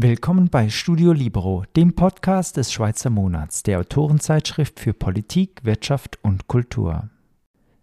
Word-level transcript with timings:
Willkommen 0.00 0.48
bei 0.48 0.68
Studio 0.68 1.12
Libero, 1.12 1.64
dem 1.74 1.94
Podcast 1.94 2.56
des 2.56 2.72
Schweizer 2.72 3.10
Monats, 3.10 3.62
der 3.62 3.80
Autorenzeitschrift 3.80 4.80
für 4.80 4.92
Politik, 4.92 5.64
Wirtschaft 5.64 6.18
und 6.22 6.46
Kultur. 6.46 7.10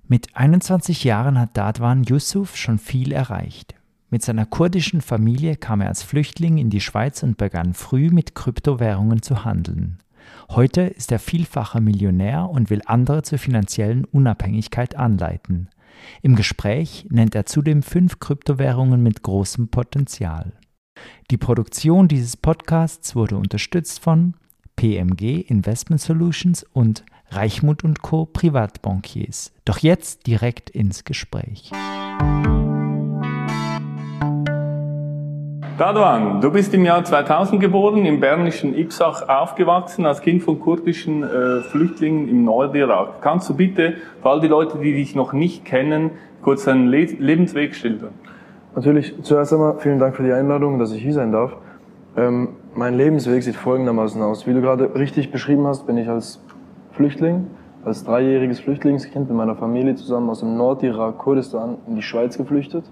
Mit 0.07 0.35
21 0.35 1.03
Jahren 1.03 1.39
hat 1.39 1.57
Dadwan 1.57 2.03
Yusuf 2.03 2.55
schon 2.55 2.79
viel 2.79 3.11
erreicht. 3.11 3.75
Mit 4.09 4.23
seiner 4.23 4.45
kurdischen 4.45 5.01
Familie 5.01 5.55
kam 5.57 5.81
er 5.81 5.89
als 5.89 6.03
Flüchtling 6.03 6.57
in 6.57 6.69
die 6.69 6.81
Schweiz 6.81 7.21
und 7.21 7.37
begann 7.37 7.73
früh 7.73 8.09
mit 8.09 8.33
Kryptowährungen 8.33 9.21
zu 9.21 9.43
handeln. 9.43 9.97
Heute 10.49 10.81
ist 10.81 11.11
er 11.11 11.19
vielfacher 11.19 11.81
Millionär 11.81 12.49
und 12.49 12.69
will 12.69 12.81
andere 12.85 13.23
zur 13.23 13.39
finanziellen 13.39 14.05
Unabhängigkeit 14.05 14.95
anleiten. 14.95 15.69
Im 16.21 16.35
Gespräch 16.35 17.05
nennt 17.09 17.35
er 17.35 17.45
zudem 17.45 17.83
fünf 17.83 18.19
Kryptowährungen 18.19 19.01
mit 19.01 19.23
großem 19.23 19.69
Potenzial. 19.69 20.53
Die 21.31 21.37
Produktion 21.37 22.07
dieses 22.07 22.37
Podcasts 22.37 23.15
wurde 23.15 23.37
unterstützt 23.37 23.99
von 23.99 24.35
PMG 24.75 25.41
Investment 25.47 26.01
Solutions 26.01 26.63
und 26.73 27.03
Reichmut 27.29 27.83
und 27.83 28.01
Co. 28.01 28.25
Privatbankiers. 28.25 29.51
Doch 29.65 29.79
jetzt 29.79 30.27
direkt 30.27 30.69
ins 30.69 31.03
Gespräch. 31.03 31.71
Dadwan, 35.77 36.39
du 36.39 36.51
bist 36.51 36.73
im 36.73 36.85
Jahr 36.85 37.03
2000 37.03 37.59
geboren, 37.59 38.05
im 38.05 38.21
bernischen 38.21 38.73
Ipsach 38.77 39.27
aufgewachsen, 39.27 40.05
als 40.05 40.21
Kind 40.21 40.41
von 40.41 40.57
kurdischen 40.57 41.21
äh, 41.23 41.63
Flüchtlingen 41.63 42.29
im 42.29 42.45
Nordirak. 42.45 43.21
Kannst 43.21 43.49
du 43.49 43.55
bitte, 43.55 43.95
für 44.21 44.29
all 44.29 44.39
die 44.39 44.47
Leute, 44.47 44.77
die 44.77 44.93
dich 44.93 45.15
noch 45.15 45.33
nicht 45.33 45.65
kennen, 45.65 46.11
kurz 46.41 46.63
deinen 46.63 46.87
Le 46.87 47.03
Lebensweg 47.19 47.75
schildern? 47.75 48.13
Natürlich, 48.73 49.21
zuerst 49.23 49.51
einmal 49.51 49.77
vielen 49.79 49.99
Dank 49.99 50.15
für 50.15 50.23
die 50.23 50.31
Einladung, 50.31 50.79
dass 50.79 50.93
ich 50.93 51.01
hier 51.01 51.11
sein 51.11 51.33
darf. 51.33 51.57
Ähm, 52.15 52.55
mein 52.73 52.95
Lebensweg 52.95 53.43
sieht 53.43 53.57
folgendermaßen 53.57 54.21
aus. 54.21 54.47
Wie 54.47 54.53
du 54.53 54.61
gerade 54.61 54.95
richtig 54.95 55.29
beschrieben 55.29 55.67
hast, 55.67 55.85
bin 55.85 55.97
ich 55.97 56.07
als 56.07 56.41
Flüchtling, 56.93 57.47
als 57.83 58.05
dreijähriges 58.05 58.61
Flüchtlingskind 58.61 59.27
mit 59.27 59.37
meiner 59.37 59.55
Familie 59.57 59.95
zusammen 59.95 60.29
aus 60.29 60.39
dem 60.39 60.55
Nordirak, 60.55 61.17
Kurdistan, 61.17 61.79
in 61.85 61.97
die 61.97 62.01
Schweiz 62.01 62.37
geflüchtet. 62.37 62.85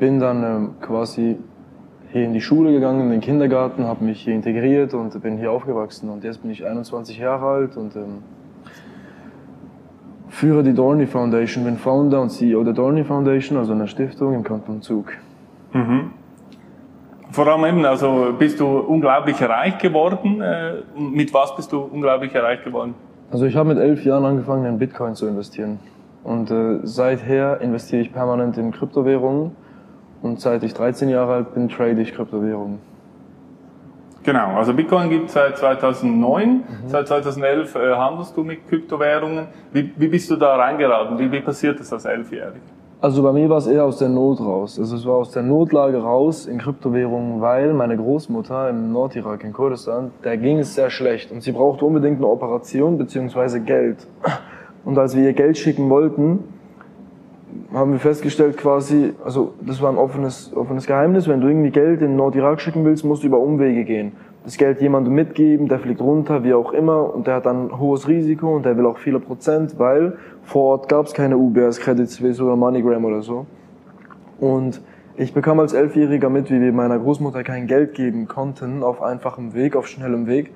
Bin 0.00 0.18
dann 0.18 0.42
ähm, 0.42 0.70
quasi 0.80 1.36
hier 2.12 2.24
in 2.24 2.32
die 2.32 2.40
Schule 2.40 2.72
gegangen, 2.72 3.02
in 3.02 3.10
den 3.10 3.20
Kindergarten, 3.20 3.84
habe 3.84 4.04
mich 4.04 4.22
hier 4.22 4.34
integriert 4.34 4.94
und 4.94 5.20
bin 5.22 5.38
hier 5.38 5.52
aufgewachsen. 5.52 6.10
Und 6.10 6.24
jetzt 6.24 6.42
bin 6.42 6.50
ich 6.50 6.66
21 6.66 7.18
Jahre 7.18 7.46
alt 7.46 7.76
und 7.76 7.94
ähm, 7.96 8.22
führe 10.28 10.62
die 10.62 10.74
Dorney 10.74 11.06
Foundation, 11.06 11.64
bin 11.64 11.76
Founder 11.76 12.20
und 12.20 12.30
CEO 12.30 12.64
der 12.64 12.72
Dorney 12.72 13.04
Foundation, 13.04 13.58
also 13.58 13.72
einer 13.72 13.86
Stiftung 13.86 14.34
im 14.34 14.42
Kanton 14.42 14.82
Zug. 14.82 15.12
Mhm. 15.72 16.12
Vor 17.30 17.46
allem 17.46 17.64
eben, 17.64 17.84
also 17.84 18.34
bist 18.36 18.58
du 18.58 18.66
unglaublich 18.66 19.40
reich 19.40 19.78
geworden. 19.78 20.40
Äh, 20.40 20.82
mit 20.98 21.32
was 21.32 21.54
bist 21.54 21.70
du 21.70 21.78
unglaublich 21.78 22.34
reich 22.34 22.64
geworden? 22.64 22.94
Also 23.30 23.46
ich 23.46 23.54
habe 23.54 23.68
mit 23.68 23.78
elf 23.78 24.04
Jahren 24.04 24.24
angefangen, 24.24 24.64
in 24.64 24.78
Bitcoin 24.78 25.14
zu 25.14 25.28
investieren. 25.28 25.78
Und 26.24 26.50
äh, 26.50 26.80
seither 26.82 27.60
investiere 27.60 28.02
ich 28.02 28.12
permanent 28.12 28.58
in 28.58 28.72
Kryptowährungen. 28.72 29.52
Und 30.22 30.40
seit 30.40 30.62
ich 30.62 30.74
13 30.74 31.08
Jahre 31.08 31.34
alt 31.34 31.54
bin, 31.54 31.68
trade 31.68 32.00
ich 32.00 32.14
Kryptowährungen. 32.14 32.78
Genau, 34.22 34.58
also 34.58 34.74
Bitcoin 34.74 35.08
gibt 35.08 35.28
es 35.28 35.32
seit 35.32 35.56
2009, 35.56 36.48
mhm. 36.48 36.62
seit 36.88 37.08
2011 37.08 37.74
äh, 37.74 37.94
handelst 37.94 38.36
du 38.36 38.44
mit 38.44 38.68
Kryptowährungen. 38.68 39.46
Wie, 39.72 39.90
wie 39.96 40.08
bist 40.08 40.30
du 40.30 40.36
da 40.36 40.56
reingeraten? 40.56 41.18
Wie, 41.18 41.32
wie 41.32 41.40
passiert 41.40 41.80
das 41.80 41.90
als 41.90 42.04
Elfjähriger? 42.04 42.60
Also 43.02 43.22
bei 43.22 43.32
mir 43.32 43.48
war 43.48 43.56
es 43.56 43.66
eher 43.66 43.86
aus 43.86 43.96
der 43.96 44.10
Not 44.10 44.40
raus. 44.40 44.78
Also 44.78 44.94
es 44.94 45.06
war 45.06 45.14
aus 45.14 45.30
der 45.30 45.42
Notlage 45.42 46.02
raus 46.02 46.44
in 46.44 46.58
Kryptowährungen, 46.58 47.40
weil 47.40 47.72
meine 47.72 47.96
Großmutter 47.96 48.68
im 48.68 48.92
Nordirak 48.92 49.42
in 49.42 49.54
Kurdistan, 49.54 50.10
der 50.22 50.36
ging 50.36 50.58
es 50.58 50.74
sehr 50.74 50.90
schlecht 50.90 51.32
und 51.32 51.42
sie 51.42 51.52
brauchte 51.52 51.86
unbedingt 51.86 52.18
eine 52.18 52.26
Operation 52.26 52.98
beziehungsweise 52.98 53.62
Geld. 53.62 54.06
Und 54.84 54.98
als 54.98 55.16
wir 55.16 55.24
ihr 55.24 55.32
Geld 55.32 55.56
schicken 55.56 55.88
wollten, 55.88 56.44
haben 57.72 57.92
wir 57.92 58.00
festgestellt 58.00 58.56
quasi, 58.56 59.12
also 59.24 59.54
das 59.60 59.80
war 59.80 59.90
ein 59.90 59.98
offenes, 59.98 60.52
offenes 60.54 60.86
Geheimnis, 60.86 61.28
wenn 61.28 61.40
du 61.40 61.48
irgendwie 61.48 61.70
Geld 61.70 62.02
in 62.02 62.16
Nordirak 62.16 62.60
schicken 62.60 62.84
willst, 62.84 63.04
musst 63.04 63.22
du 63.22 63.28
über 63.28 63.38
Umwege 63.38 63.84
gehen. 63.84 64.12
Das 64.44 64.56
Geld 64.56 64.80
jemandem 64.80 65.14
mitgeben, 65.14 65.68
der 65.68 65.78
fliegt 65.78 66.00
runter, 66.00 66.42
wie 66.42 66.54
auch 66.54 66.72
immer, 66.72 67.14
und 67.14 67.26
der 67.26 67.34
hat 67.34 67.46
dann 67.46 67.78
hohes 67.78 68.08
Risiko 68.08 68.56
und 68.56 68.64
der 68.64 68.76
will 68.76 68.86
auch 68.86 68.98
viele 68.98 69.20
Prozent, 69.20 69.78
weil 69.78 70.16
vor 70.42 70.64
Ort 70.64 70.88
gab 70.88 71.06
es 71.06 71.12
keine 71.12 71.36
UBS, 71.36 71.78
Credit 71.78 72.08
Suisse 72.08 72.42
oder 72.42 72.56
MoneyGram 72.56 73.04
oder 73.04 73.22
so. 73.22 73.46
Und 74.40 74.80
ich 75.16 75.34
bekam 75.34 75.60
als 75.60 75.74
Elfjähriger 75.74 76.30
mit, 76.30 76.50
wie 76.50 76.60
wir 76.60 76.72
meiner 76.72 76.98
Großmutter 76.98 77.44
kein 77.44 77.66
Geld 77.66 77.94
geben 77.94 78.26
konnten, 78.26 78.82
auf 78.82 79.02
einfachem 79.02 79.52
Weg, 79.52 79.76
auf 79.76 79.86
schnellem 79.86 80.26
Weg. 80.26 80.50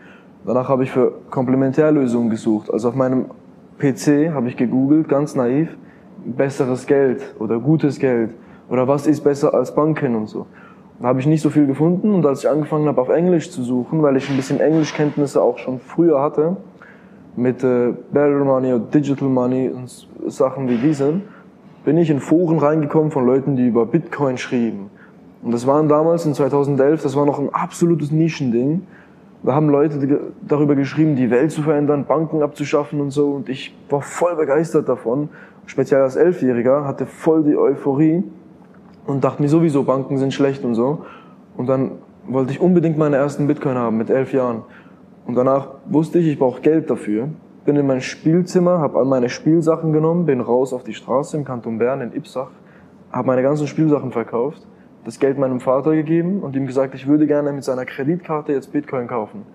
Danach 0.46 0.68
habe 0.68 0.84
ich 0.84 0.90
für 0.90 1.12
Komplementärlösungen 1.30 2.30
gesucht. 2.30 2.72
Also 2.72 2.88
auf 2.88 2.94
meinem 2.94 3.26
PC 3.78 4.32
habe 4.32 4.48
ich 4.48 4.56
gegoogelt, 4.56 5.08
ganz 5.08 5.34
naiv, 5.34 5.76
besseres 6.24 6.86
Geld 6.86 7.34
oder 7.38 7.58
gutes 7.58 7.98
Geld 7.98 8.30
oder 8.68 8.88
was 8.88 9.06
ist 9.06 9.22
besser 9.22 9.54
als 9.54 9.74
Banken 9.74 10.14
und 10.14 10.28
so. 10.28 10.46
Da 11.00 11.08
habe 11.08 11.20
ich 11.20 11.26
nicht 11.26 11.42
so 11.42 11.50
viel 11.50 11.66
gefunden 11.66 12.14
und 12.14 12.24
als 12.24 12.40
ich 12.40 12.48
angefangen 12.48 12.86
habe 12.86 13.00
auf 13.00 13.08
Englisch 13.08 13.50
zu 13.50 13.62
suchen, 13.62 14.02
weil 14.02 14.16
ich 14.16 14.30
ein 14.30 14.36
bisschen 14.36 14.60
Englischkenntnisse 14.60 15.42
auch 15.42 15.58
schon 15.58 15.80
früher 15.80 16.20
hatte, 16.20 16.56
mit 17.36 17.64
äh, 17.64 17.92
Better 18.12 18.44
Money 18.44 18.74
oder 18.74 18.84
Digital 18.84 19.28
Money 19.28 19.70
und 19.70 20.08
Sachen 20.30 20.68
wie 20.68 20.76
diesen, 20.76 21.22
bin 21.84 21.98
ich 21.98 22.10
in 22.10 22.20
Foren 22.20 22.58
reingekommen 22.58 23.10
von 23.10 23.26
Leuten, 23.26 23.56
die 23.56 23.66
über 23.66 23.86
Bitcoin 23.86 24.38
schrieben. 24.38 24.90
Und 25.42 25.52
das 25.52 25.66
waren 25.66 25.88
damals 25.88 26.24
in 26.24 26.32
2011, 26.32 27.02
das 27.02 27.16
war 27.16 27.26
noch 27.26 27.38
ein 27.38 27.52
absolutes 27.52 28.10
Nischending. 28.10 28.86
Da 29.42 29.54
haben 29.54 29.68
Leute 29.68 30.30
darüber 30.48 30.74
geschrieben, 30.74 31.16
die 31.16 31.30
Welt 31.30 31.50
zu 31.50 31.60
verändern, 31.60 32.06
Banken 32.06 32.42
abzuschaffen 32.42 33.00
und 33.00 33.10
so. 33.10 33.32
Und 33.32 33.50
ich 33.50 33.76
war 33.90 34.00
voll 34.00 34.36
begeistert 34.36 34.88
davon 34.88 35.28
speziell 35.66 36.02
als 36.02 36.16
Elfjähriger, 36.16 36.86
hatte 36.86 37.06
voll 37.06 37.44
die 37.44 37.56
Euphorie 37.56 38.24
und 39.06 39.24
dachte 39.24 39.42
mir 39.42 39.48
sowieso, 39.48 39.84
Banken 39.84 40.18
sind 40.18 40.32
schlecht 40.32 40.64
und 40.64 40.74
so. 40.74 41.04
Und 41.56 41.68
dann 41.68 41.92
wollte 42.26 42.52
ich 42.52 42.60
unbedingt 42.60 42.98
meine 42.98 43.16
ersten 43.16 43.46
Bitcoin 43.46 43.76
haben 43.76 43.96
mit 43.96 44.10
elf 44.10 44.32
Jahren. 44.32 44.62
Und 45.26 45.36
danach 45.36 45.68
wusste 45.86 46.18
ich, 46.18 46.26
ich 46.28 46.38
brauche 46.38 46.60
Geld 46.60 46.90
dafür. 46.90 47.28
Bin 47.64 47.76
in 47.76 47.86
mein 47.86 48.02
Spielzimmer, 48.02 48.78
habe 48.78 48.98
all 48.98 49.06
meine 49.06 49.30
Spielsachen 49.30 49.92
genommen, 49.92 50.26
bin 50.26 50.40
raus 50.40 50.72
auf 50.72 50.84
die 50.84 50.92
Straße 50.92 51.36
im 51.36 51.44
Kanton 51.44 51.78
Bern 51.78 52.02
in 52.02 52.14
Ipsach, 52.14 52.50
habe 53.10 53.26
meine 53.26 53.42
ganzen 53.42 53.66
Spielsachen 53.66 54.12
verkauft, 54.12 54.66
das 55.04 55.18
Geld 55.18 55.38
meinem 55.38 55.60
Vater 55.60 55.94
gegeben 55.94 56.40
und 56.40 56.56
ihm 56.56 56.66
gesagt, 56.66 56.94
ich 56.94 57.06
würde 57.06 57.26
gerne 57.26 57.52
mit 57.52 57.64
seiner 57.64 57.86
Kreditkarte 57.86 58.52
jetzt 58.52 58.72
Bitcoin 58.72 59.06
kaufen. 59.06 59.46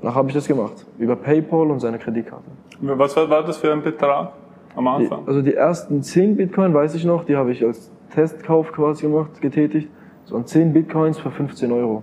Danach 0.00 0.14
habe 0.14 0.28
ich 0.28 0.34
das 0.34 0.46
gemacht, 0.46 0.86
über 0.98 1.16
PayPal 1.16 1.70
und 1.70 1.80
seine 1.80 1.98
Kreditkarte. 1.98 2.46
Was 2.80 3.16
war 3.16 3.42
das 3.42 3.58
für 3.58 3.72
ein 3.72 3.82
Betrag? 3.82 4.32
Am 4.78 4.86
Anfang? 4.86 5.26
Also 5.26 5.42
die 5.42 5.54
ersten 5.54 6.02
10 6.02 6.36
Bitcoin, 6.36 6.72
weiß 6.72 6.94
ich 6.94 7.04
noch, 7.04 7.24
die 7.24 7.36
habe 7.36 7.52
ich 7.52 7.64
als 7.64 7.90
Testkauf 8.14 8.72
quasi 8.72 9.02
gemacht, 9.06 9.40
getätigt. 9.40 9.88
So 10.24 10.36
an 10.36 10.46
10 10.46 10.72
Bitcoins 10.72 11.18
für 11.18 11.30
15 11.30 11.72
Euro. 11.72 12.02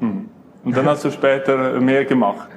Hm. 0.00 0.26
Und 0.64 0.76
dann 0.76 0.86
hast 0.86 1.04
du 1.04 1.10
später 1.10 1.80
mehr 1.80 2.04
gemacht? 2.04 2.48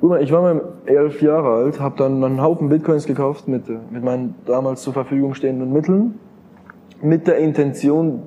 Guck 0.00 0.10
mal, 0.10 0.22
ich 0.22 0.32
war 0.32 0.42
mal 0.42 0.62
elf 0.86 1.20
Jahre 1.20 1.48
alt, 1.50 1.80
habe 1.80 1.96
dann 1.98 2.24
einen 2.24 2.40
Haufen 2.40 2.68
Bitcoins 2.68 3.06
gekauft 3.06 3.48
mit, 3.48 3.68
mit 3.68 4.02
meinen 4.02 4.34
damals 4.46 4.82
zur 4.82 4.92
Verfügung 4.92 5.34
stehenden 5.34 5.72
Mitteln, 5.72 6.18
mit 7.02 7.26
der 7.26 7.38
Intention, 7.38 8.22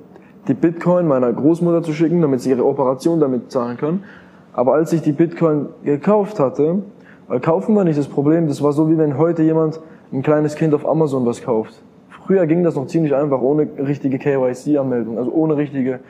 die 0.46 0.54
Bitcoin 0.54 1.08
meiner 1.08 1.32
Großmutter 1.32 1.82
zu 1.82 1.92
schicken, 1.92 2.20
damit 2.20 2.42
sie 2.42 2.50
ihre 2.50 2.64
Operation 2.64 3.18
damit 3.18 3.50
zahlen 3.50 3.76
kann. 3.76 4.04
Aber 4.52 4.74
als 4.74 4.92
ich 4.92 5.02
die 5.02 5.12
Bitcoin 5.12 5.68
gekauft 5.82 6.38
hatte, 6.38 6.82
weil 7.26 7.40
kaufen 7.40 7.74
war 7.74 7.84
nicht 7.84 7.98
das 7.98 8.08
Problem, 8.08 8.46
das 8.46 8.62
war 8.62 8.72
so 8.72 8.90
wie 8.90 8.98
wenn 8.98 9.18
heute 9.18 9.42
jemand 9.42 9.80
ein 10.12 10.22
kleines 10.22 10.54
Kind 10.54 10.74
auf 10.74 10.86
Amazon 10.86 11.26
was 11.26 11.42
kauft. 11.42 11.82
Früher 12.26 12.46
ging 12.46 12.62
das 12.62 12.74
noch 12.74 12.86
ziemlich 12.86 13.14
einfach, 13.14 13.40
ohne 13.40 13.68
richtige 13.78 14.18
KYC-Anmeldung, 14.18 15.18
also 15.18 15.30
ohne 15.32 15.56
richtige 15.56 16.00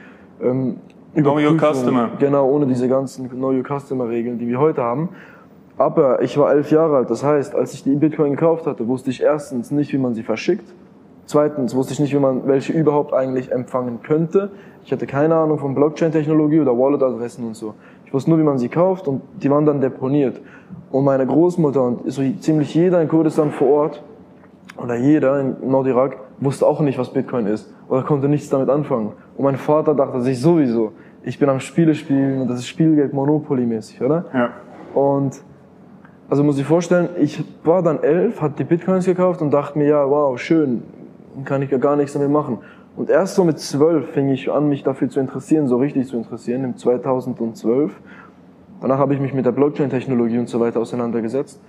ähm, 0.40 0.76
Know 1.14 1.38
Your 1.38 1.56
Customer. 1.56 2.10
Genau, 2.18 2.48
ohne 2.48 2.66
diese 2.66 2.88
ganzen 2.88 3.28
Know 3.30 3.50
Your 3.50 3.64
Customer-Regeln, 3.64 4.38
die 4.38 4.48
wir 4.48 4.58
heute 4.58 4.82
haben. 4.82 5.08
Aber 5.76 6.22
ich 6.22 6.38
war 6.38 6.52
elf 6.52 6.70
Jahre 6.70 6.98
alt, 6.98 7.10
das 7.10 7.24
heißt, 7.24 7.54
als 7.54 7.74
ich 7.74 7.82
die 7.82 7.96
Bitcoin 7.96 8.32
gekauft 8.32 8.66
hatte, 8.66 8.86
wusste 8.86 9.10
ich 9.10 9.22
erstens 9.22 9.72
nicht, 9.72 9.92
wie 9.92 9.98
man 9.98 10.14
sie 10.14 10.22
verschickt. 10.22 10.72
Zweitens 11.26 11.74
wusste 11.74 11.94
ich 11.94 12.00
nicht, 12.00 12.12
wie 12.14 12.18
man 12.18 12.46
welche 12.46 12.72
überhaupt 12.72 13.12
eigentlich 13.12 13.50
empfangen 13.50 14.00
könnte. 14.02 14.50
Ich 14.84 14.92
hatte 14.92 15.06
keine 15.06 15.34
Ahnung 15.34 15.58
von 15.58 15.74
Blockchain-Technologie 15.74 16.60
oder 16.60 16.78
Wallet-Adressen 16.78 17.46
und 17.46 17.54
so. 17.54 17.74
Ich 18.14 18.16
wusste 18.16 18.30
nur, 18.30 18.38
wie 18.38 18.44
man 18.44 18.58
sie 18.58 18.68
kauft 18.68 19.08
und 19.08 19.22
die 19.42 19.50
waren 19.50 19.66
dann 19.66 19.80
deponiert. 19.80 20.40
Und 20.92 21.04
meine 21.04 21.26
Großmutter 21.26 21.82
und 21.82 22.12
so 22.12 22.22
ziemlich 22.38 22.72
jeder 22.72 23.02
in 23.02 23.08
Kurdistan 23.08 23.50
vor 23.50 23.66
Ort 23.66 24.04
oder 24.80 24.94
jeder 24.94 25.40
in 25.40 25.56
Nordirak 25.68 26.18
wusste 26.38 26.64
auch 26.64 26.80
nicht, 26.80 26.96
was 26.96 27.12
Bitcoin 27.12 27.48
ist 27.48 27.74
oder 27.88 28.04
konnte 28.04 28.28
nichts 28.28 28.48
damit 28.50 28.68
anfangen. 28.68 29.14
Und 29.36 29.42
mein 29.42 29.56
Vater 29.56 29.96
dachte 29.96 30.20
sich 30.20 30.40
sowieso, 30.40 30.92
ich 31.24 31.40
bin 31.40 31.48
am 31.48 31.58
Spiele 31.58 31.96
spielen 31.96 32.42
und 32.42 32.48
das 32.48 32.60
ist 32.60 32.68
Spielgeld 32.68 33.12
Monopoly-mäßig, 33.12 34.00
oder? 34.00 34.26
Ja. 34.32 34.50
Und 34.94 35.42
Also 36.30 36.44
muss 36.44 36.56
ich 36.56 36.64
vorstellen, 36.64 37.08
ich 37.20 37.42
war 37.64 37.82
dann 37.82 38.00
elf, 38.00 38.40
hatte 38.40 38.54
die 38.58 38.64
Bitcoins 38.64 39.06
gekauft 39.06 39.42
und 39.42 39.50
dachte 39.50 39.76
mir, 39.76 39.88
ja, 39.88 40.08
wow, 40.08 40.38
schön, 40.38 40.84
kann 41.44 41.62
ich 41.62 41.70
ja 41.72 41.78
gar 41.78 41.96
nichts 41.96 42.12
damit 42.12 42.30
machen. 42.30 42.58
Und 42.96 43.10
erst 43.10 43.34
so 43.34 43.44
mit 43.44 43.58
zwölf 43.58 44.10
fing 44.10 44.28
ich 44.30 44.50
an, 44.50 44.68
mich 44.68 44.84
dafür 44.84 45.08
zu 45.08 45.18
interessieren, 45.18 45.66
so 45.66 45.76
richtig 45.78 46.06
zu 46.06 46.16
interessieren, 46.16 46.62
im 46.64 46.76
2012. 46.76 47.92
Danach 48.80 48.98
habe 48.98 49.14
ich 49.14 49.20
mich 49.20 49.34
mit 49.34 49.46
der 49.46 49.52
Blockchain-Technologie 49.52 50.38
und 50.38 50.48
so 50.48 50.60
weiter 50.60 50.80
auseinandergesetzt. 50.80 51.60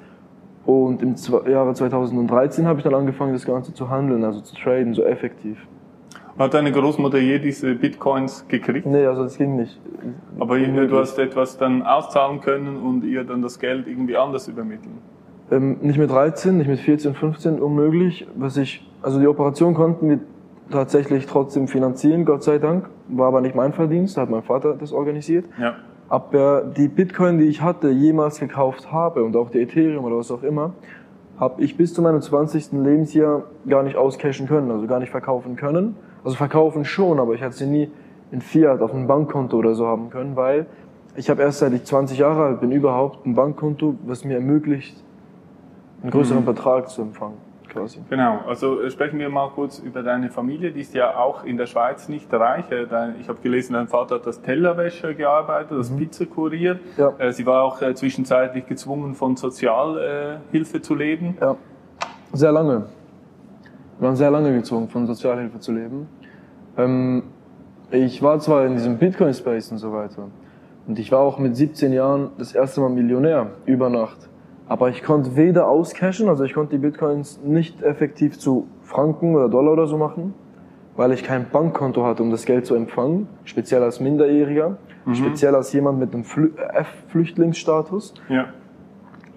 Und 0.66 1.01
im 1.01 1.16
Jahre 1.50 1.74
2013 1.74 2.68
habe 2.68 2.80
ich 2.80 2.83
dann 2.83 2.94
angefangen, 2.94 3.33
das 3.33 3.45
Ganze 3.45 3.74
zu 3.74 3.89
handeln, 3.89 4.24
also 4.24 4.42
zu 4.42 4.56
traden, 4.56 4.94
so 4.94 5.04
effektiv. 5.04 5.57
Hat 6.38 6.54
deine 6.54 6.72
Großmutter 6.72 7.18
je 7.18 7.39
diese 7.39 7.75
Bitcoins 7.75 8.45
gekriegt? 8.48 8.86
Nee, 8.86 9.06
also 9.06 9.24
das 9.24 9.38
ging 9.38 9.56
nicht. 9.56 9.80
Aber 10.39 10.60
du 10.60 10.98
hast 10.98 11.18
etwas 11.18 11.57
dann 11.57 11.81
auszahlen 11.81 12.42
können 12.42 12.77
und 12.77 13.06
ihr 13.06 13.24
dann 13.24 13.42
das 13.42 13.57
Geld 13.57 13.88
irgendwie 13.88 14.18
anders 14.18 14.48
übermitteln? 14.48 14.98
Ähm, 15.50 15.77
nicht 15.81 15.98
mit 15.98 16.10
13, 16.10 16.57
nicht 16.57 16.68
mit 16.68 16.80
14, 16.80 17.13
15, 17.13 17.60
unmöglich. 17.60 18.27
Was 18.36 18.57
ich, 18.57 18.86
also 19.01 19.19
die 19.19 19.27
Operation 19.27 19.75
konnten 19.75 20.10
wir 20.10 20.19
tatsächlich 20.72 21.26
trotzdem 21.26 21.68
finanzieren, 21.68 22.26
Gott 22.26 22.44
sei 22.44 22.58
Dank. 22.58 22.90
War 23.08 23.28
aber 23.28 23.42
nicht 23.42 23.56
mein 23.56 23.74
Verdienst, 23.74 24.18
hat 24.18 24.30
mein 24.30 24.44
Vater 24.44 24.74
das 24.74 24.92
organisiert. 24.92 25.46
Ja. 25.60 25.76
Aber 26.08 26.62
die 26.62 26.88
Bitcoin, 26.88 27.40
die 27.40 27.46
ich 27.46 27.62
hatte, 27.62 27.90
jemals 27.90 28.40
gekauft 28.40 28.92
habe 28.92 29.24
und 29.24 29.36
auch 29.36 29.50
die 29.50 29.62
Ethereum 29.62 30.06
oder 30.06 30.18
was 30.18 30.32
auch 30.32 30.44
immer, 30.44 30.74
habe 31.38 31.62
ich 31.64 31.78
bis 31.78 31.94
zu 31.94 32.02
meinem 32.02 32.22
20. 32.22 32.74
Lebensjahr 32.74 33.44
gar 33.68 33.84
nicht 33.84 33.98
auscashen 33.98 34.48
können, 34.48 34.72
also 34.72 34.88
gar 34.88 35.00
nicht 35.00 35.12
verkaufen 35.12 35.56
können. 35.56 35.96
Also 36.24 36.38
verkaufen 36.38 36.86
schon, 36.86 37.20
aber 37.20 37.34
ich 37.34 37.42
hätte 37.42 37.56
sie 37.56 37.68
nie 37.68 37.92
in 38.32 38.42
Fiat 38.42 38.82
auf 38.82 38.94
einem 38.94 39.08
Bankkonto 39.08 39.58
oder 39.58 39.76
so 39.76 39.86
haben 39.86 40.10
können, 40.10 40.36
weil 40.36 40.66
ich 41.16 41.30
habe 41.30 41.42
erst 41.42 41.60
seit 41.60 41.74
ich 41.74 41.84
20 41.84 42.18
Jahre 42.18 42.44
alt 42.44 42.60
bin 42.62 42.72
überhaupt 42.72 43.26
ein 43.26 43.36
Bankkonto, 43.36 43.96
was 44.06 44.26
mir 44.26 44.36
ermöglicht, 44.36 45.02
einen 46.02 46.12
größeren 46.12 46.42
mhm. 46.42 46.46
Betrag 46.46 46.90
zu 46.90 47.02
empfangen. 47.02 47.38
Quasi. 47.75 48.00
Genau, 48.10 48.39
also 48.48 48.81
äh, 48.81 48.89
sprechen 48.89 49.19
wir 49.19 49.30
mal 49.30 49.50
kurz 49.50 49.80
über 49.80 50.01
deine 50.01 50.30
Familie. 50.30 50.72
Die 50.72 50.80
ist 50.80 50.94
ja 50.94 51.18
auch 51.18 51.44
in 51.44 51.57
der 51.57 51.66
Schweiz 51.66 52.07
nicht 52.07 52.33
reich. 52.33 52.72
Äh, 52.72 52.86
ich 53.19 53.27
habe 53.27 53.39
gelesen, 53.44 53.74
dein 53.74 53.89
Vater 53.89 54.16
hat 54.16 54.25
als 54.25 54.42
Tellerwäscher 54.42 55.13
gearbeitet, 55.13 55.74
als 55.74 55.92
mhm. 55.92 55.98
Pizzakurier. 55.98 56.80
Ja. 56.95 57.13
Äh, 57.18 57.33
sie 57.33 57.45
war 57.45 57.63
auch 57.63 57.81
zwischenzeitlich 57.94 58.66
gezwungen, 58.66 59.13
von 59.13 59.36
Sozialhilfe 59.36 60.81
zu 60.81 60.95
leben. 60.95 61.38
Ja, 61.42 61.57
sehr 62.31 62.54
lange. 62.54 62.86
Wir 64.00 64.07
waren 64.07 64.16
sehr 64.16 64.31
lange 64.31 64.54
gezwungen, 64.54 64.88
von 64.88 65.06
Sozialhilfe 65.06 65.60
zu 65.60 65.74
leben. 65.74 66.07
Ähm, 66.77 67.24
ich 67.92 68.22
war 68.24 68.39
zwar 68.39 68.66
in 68.66 68.74
diesem 68.74 68.98
Bitcoin-Space 68.98 69.72
und 69.72 69.80
so 69.80 69.92
weiter. 69.92 70.30
Und 70.88 70.98
ich 70.98 71.12
war 71.12 71.19
auch 71.19 71.39
mit 71.39 71.57
17 71.57 71.92
Jahren 71.92 72.30
das 72.38 72.56
erste 72.56 72.80
Mal 72.80 72.89
Millionär 72.89 73.51
über 73.66 73.89
Nacht. 73.89 74.30
Aber 74.68 74.90
ich 74.90 75.04
konnte 75.04 75.36
weder 75.36 75.68
auscashen, 75.68 76.28
also 76.28 76.44
ich 76.44 76.54
konnte 76.54 76.72
die 76.72 76.82
Bitcoins 76.82 77.40
nicht 77.44 77.84
effektiv 77.84 78.40
zu 78.40 78.68
Franken 78.82 79.36
oder 79.36 79.48
Dollar 79.48 79.74
oder 79.74 79.88
so 79.88 79.98
machen, 79.98 80.34
weil 80.96 81.12
ich 81.12 81.24
kein 81.24 81.50
Bankkonto 81.50 82.04
hatte, 82.04 82.24
um 82.24 82.32
das 82.32 82.46
Geld 82.46 82.66
zu 82.66 82.74
empfangen, 82.74 83.28
speziell 83.44 83.84
als 83.84 84.00
Minderjähriger, 84.00 84.78
mhm. 85.06 85.16
speziell 85.16 85.56
als 85.56 85.72
jemand 85.74 86.00
mit 86.00 86.14
einem 86.14 86.24
F-Flüchtlingsstatus. 86.24 88.16
Ja. 88.30 88.48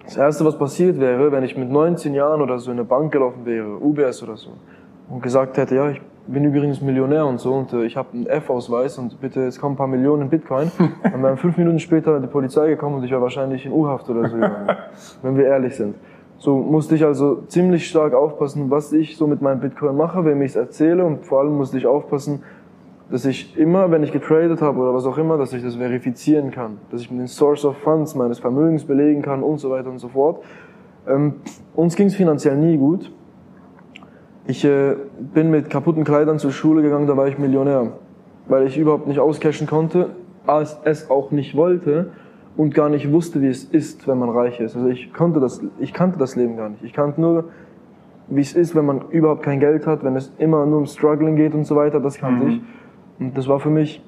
Das 0.03 0.17
erste, 0.17 0.43
was 0.45 0.57
passiert 0.57 0.99
wäre, 0.99 1.31
wenn 1.31 1.43
ich 1.43 1.55
mit 1.55 1.69
19 1.69 2.15
Jahren 2.15 2.41
oder 2.41 2.57
so 2.57 2.71
in 2.71 2.79
eine 2.79 2.85
Bank 2.85 3.11
gelaufen 3.11 3.45
wäre, 3.45 3.77
UBS 3.79 4.23
oder 4.23 4.37
so, 4.37 4.53
und 5.09 5.23
gesagt 5.23 5.57
hätte, 5.57 5.75
ja, 5.75 5.89
ich 5.89 6.01
bin 6.27 6.45
übrigens 6.45 6.81
Millionär 6.81 7.25
und 7.25 7.39
so 7.39 7.53
und 7.53 7.73
äh, 7.73 7.85
ich 7.85 7.97
habe 7.97 8.09
einen 8.13 8.27
F-Ausweis 8.27 8.97
und 8.99 9.19
bitte, 9.19 9.45
es 9.45 9.59
kommen 9.59 9.73
ein 9.73 9.77
paar 9.77 9.87
Millionen 9.87 10.23
in 10.23 10.29
Bitcoin. 10.29 10.71
dann 11.03 11.23
wären 11.23 11.37
fünf 11.37 11.57
Minuten 11.57 11.79
später 11.79 12.19
die 12.19 12.27
Polizei 12.27 12.67
gekommen 12.69 12.97
und 12.97 13.03
ich 13.03 13.11
wäre 13.11 13.21
wahrscheinlich 13.21 13.65
in 13.65 13.71
U-Haft 13.71 14.09
oder 14.09 14.29
so, 14.29 14.37
wenn 15.23 15.37
wir 15.37 15.45
ehrlich 15.45 15.75
sind. 15.75 15.95
So 16.37 16.57
musste 16.57 16.95
ich 16.95 17.03
also 17.03 17.43
ziemlich 17.47 17.87
stark 17.87 18.13
aufpassen, 18.13 18.69
was 18.69 18.93
ich 18.93 19.17
so 19.17 19.27
mit 19.27 19.41
meinem 19.41 19.59
Bitcoin 19.59 19.97
mache, 19.97 20.23
wem 20.23 20.41
ich 20.41 20.51
es 20.51 20.55
erzähle 20.55 21.03
und 21.03 21.25
vor 21.25 21.39
allem 21.41 21.57
musste 21.57 21.77
ich 21.77 21.85
aufpassen, 21.85 22.43
dass 23.11 23.25
ich 23.25 23.57
immer, 23.57 23.89
wenn 23.89 24.03
ich 24.03 24.11
getradet 24.11 24.61
habe 24.61 24.79
oder 24.79 24.93
was 24.93 25.05
auch 25.05 25.17
immer, 25.17 25.37
dass 25.37 25.51
ich 25.51 25.63
das 25.63 25.75
verifizieren 25.75 26.51
kann, 26.51 26.77
dass 26.91 27.01
ich 27.01 27.09
mit 27.09 27.19
den 27.19 27.27
Source 27.27 27.65
of 27.65 27.75
Funds 27.77 28.13
meines 28.13 28.39
Vermögens 28.39 28.85
belegen 28.85 29.23
kann 29.23 29.41
und 29.41 29.57
so 29.57 29.71
weiter 29.71 29.89
und 29.89 29.97
so 29.97 30.09
fort. 30.09 30.43
Ähm, 31.07 31.35
uns 31.75 31.95
ging 31.95 32.07
es 32.07 32.15
finanziell 32.15 32.55
nie 32.55 32.77
gut. 32.77 33.11
Ich 34.49 34.65
äh, 34.65 34.95
bin 35.19 35.51
mit 35.51 35.69
kaputten 35.69 36.03
Kleidern 36.03 36.39
zur 36.39 36.51
Schule 36.51 36.81
gegangen, 36.81 37.05
da 37.05 37.15
war 37.15 37.27
ich 37.27 37.37
Millionär, 37.37 37.91
weil 38.47 38.65
ich 38.65 38.79
überhaupt 38.79 39.05
nicht 39.05 39.19
auscashen 39.19 39.67
konnte, 39.67 40.09
es 40.85 41.11
auch 41.11 41.29
nicht 41.29 41.55
wollte 41.55 42.13
und 42.57 42.73
gar 42.73 42.89
nicht 42.89 43.11
wusste, 43.11 43.43
wie 43.43 43.47
es 43.47 43.63
ist, 43.63 44.07
wenn 44.07 44.17
man 44.17 44.29
reich 44.29 44.59
ist. 44.59 44.75
Also 44.75 44.87
ich 44.89 45.13
konnte 45.13 45.39
das, 45.39 45.61
ich 45.77 45.93
kannte 45.93 46.17
das 46.17 46.35
Leben 46.35 46.57
gar 46.57 46.69
nicht. 46.69 46.83
Ich 46.83 46.93
kannte 46.93 47.21
nur, 47.21 47.49
wie 48.27 48.41
es 48.41 48.53
ist, 48.53 48.73
wenn 48.73 48.87
man 48.87 49.09
überhaupt 49.11 49.43
kein 49.43 49.59
Geld 49.59 49.85
hat, 49.85 50.03
wenn 50.03 50.15
es 50.15 50.33
immer 50.39 50.65
nur 50.65 50.79
um 50.79 50.87
Struggling 50.87 51.35
geht 51.35 51.53
und 51.53 51.65
so 51.65 51.75
weiter. 51.75 51.99
Das 51.99 52.17
kannte 52.17 52.45
mhm. 52.45 52.49
ich. 52.49 52.61
Und 53.19 53.37
das 53.37 53.47
war 53.47 53.59
für 53.59 53.69
mich 53.69 54.03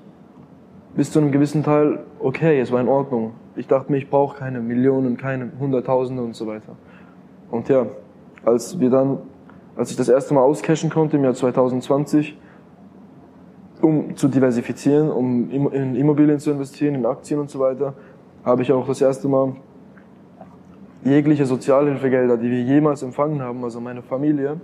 bis 0.96 1.12
zu 1.12 1.20
einem 1.20 1.32
gewissen 1.32 1.62
Teil 1.62 2.00
okay, 2.20 2.60
es 2.60 2.72
war 2.72 2.82
in 2.82 2.88
Ordnung. 2.88 3.34
Ich 3.56 3.68
dachte 3.68 3.92
mir, 3.92 4.00
ich 4.00 4.10
brauche 4.10 4.40
keine 4.40 4.60
Millionen, 4.60 5.18
keine 5.18 5.52
Hunderttausende 5.60 6.24
und 6.24 6.36
so 6.36 6.48
weiter. 6.48 6.76
Und 7.52 7.70
ja, 7.70 7.86
als 8.44 8.80
wir 8.80 8.90
dann, 8.90 9.20
als 9.82 9.92
ich 9.92 9.98
das 9.98 10.10
erste 10.10 10.34
Mal 10.34 10.42
auscashen 10.42 10.90
konnte 10.90 11.18
im 11.18 11.24
Jahr 11.24 11.34
2020, 11.34 12.38
um 13.82 14.16
zu 14.16 14.28
diversifizieren, 14.28 15.12
um 15.12 15.50
in 15.50 15.96
Immobilien 15.96 16.40
zu 16.40 16.52
investieren, 16.52 16.96
in 16.96 17.06
Aktien 17.06 17.40
und 17.40 17.50
so 17.50 17.60
weiter, 17.60 17.94
habe 18.46 18.62
ich 18.62 18.72
auch 18.72 18.88
das 18.88 19.02
erste 19.02 19.28
Mal 19.28 19.56
jegliche 21.04 21.46
Sozialhilfegelder, 21.46 22.38
die 22.38 22.50
wir 22.50 22.62
jemals 22.62 23.04
empfangen 23.04 23.42
haben, 23.42 23.64
also 23.64 23.82
meine 23.82 24.02
Familie, 24.02 24.62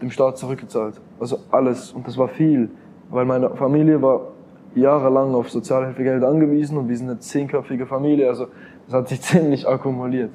dem 0.00 0.10
Staat 0.10 0.38
zurückgezahlt. 0.38 1.00
Also 1.18 1.38
alles. 1.50 1.92
Und 1.92 2.06
das 2.06 2.16
war 2.16 2.28
viel 2.28 2.70
weil 3.10 3.24
meine 3.24 3.50
Familie 3.50 4.00
war 4.00 4.20
jahrelang 4.74 5.34
auf 5.34 5.50
Sozialhilfegeld 5.50 6.22
angewiesen 6.22 6.78
und 6.78 6.88
wir 6.88 6.96
sind 6.96 7.10
eine 7.10 7.18
zehnköpfige 7.18 7.86
Familie, 7.86 8.28
also 8.28 8.46
das 8.86 8.94
hat 8.94 9.08
sich 9.08 9.20
ziemlich 9.22 9.66
akkumuliert. 9.68 10.30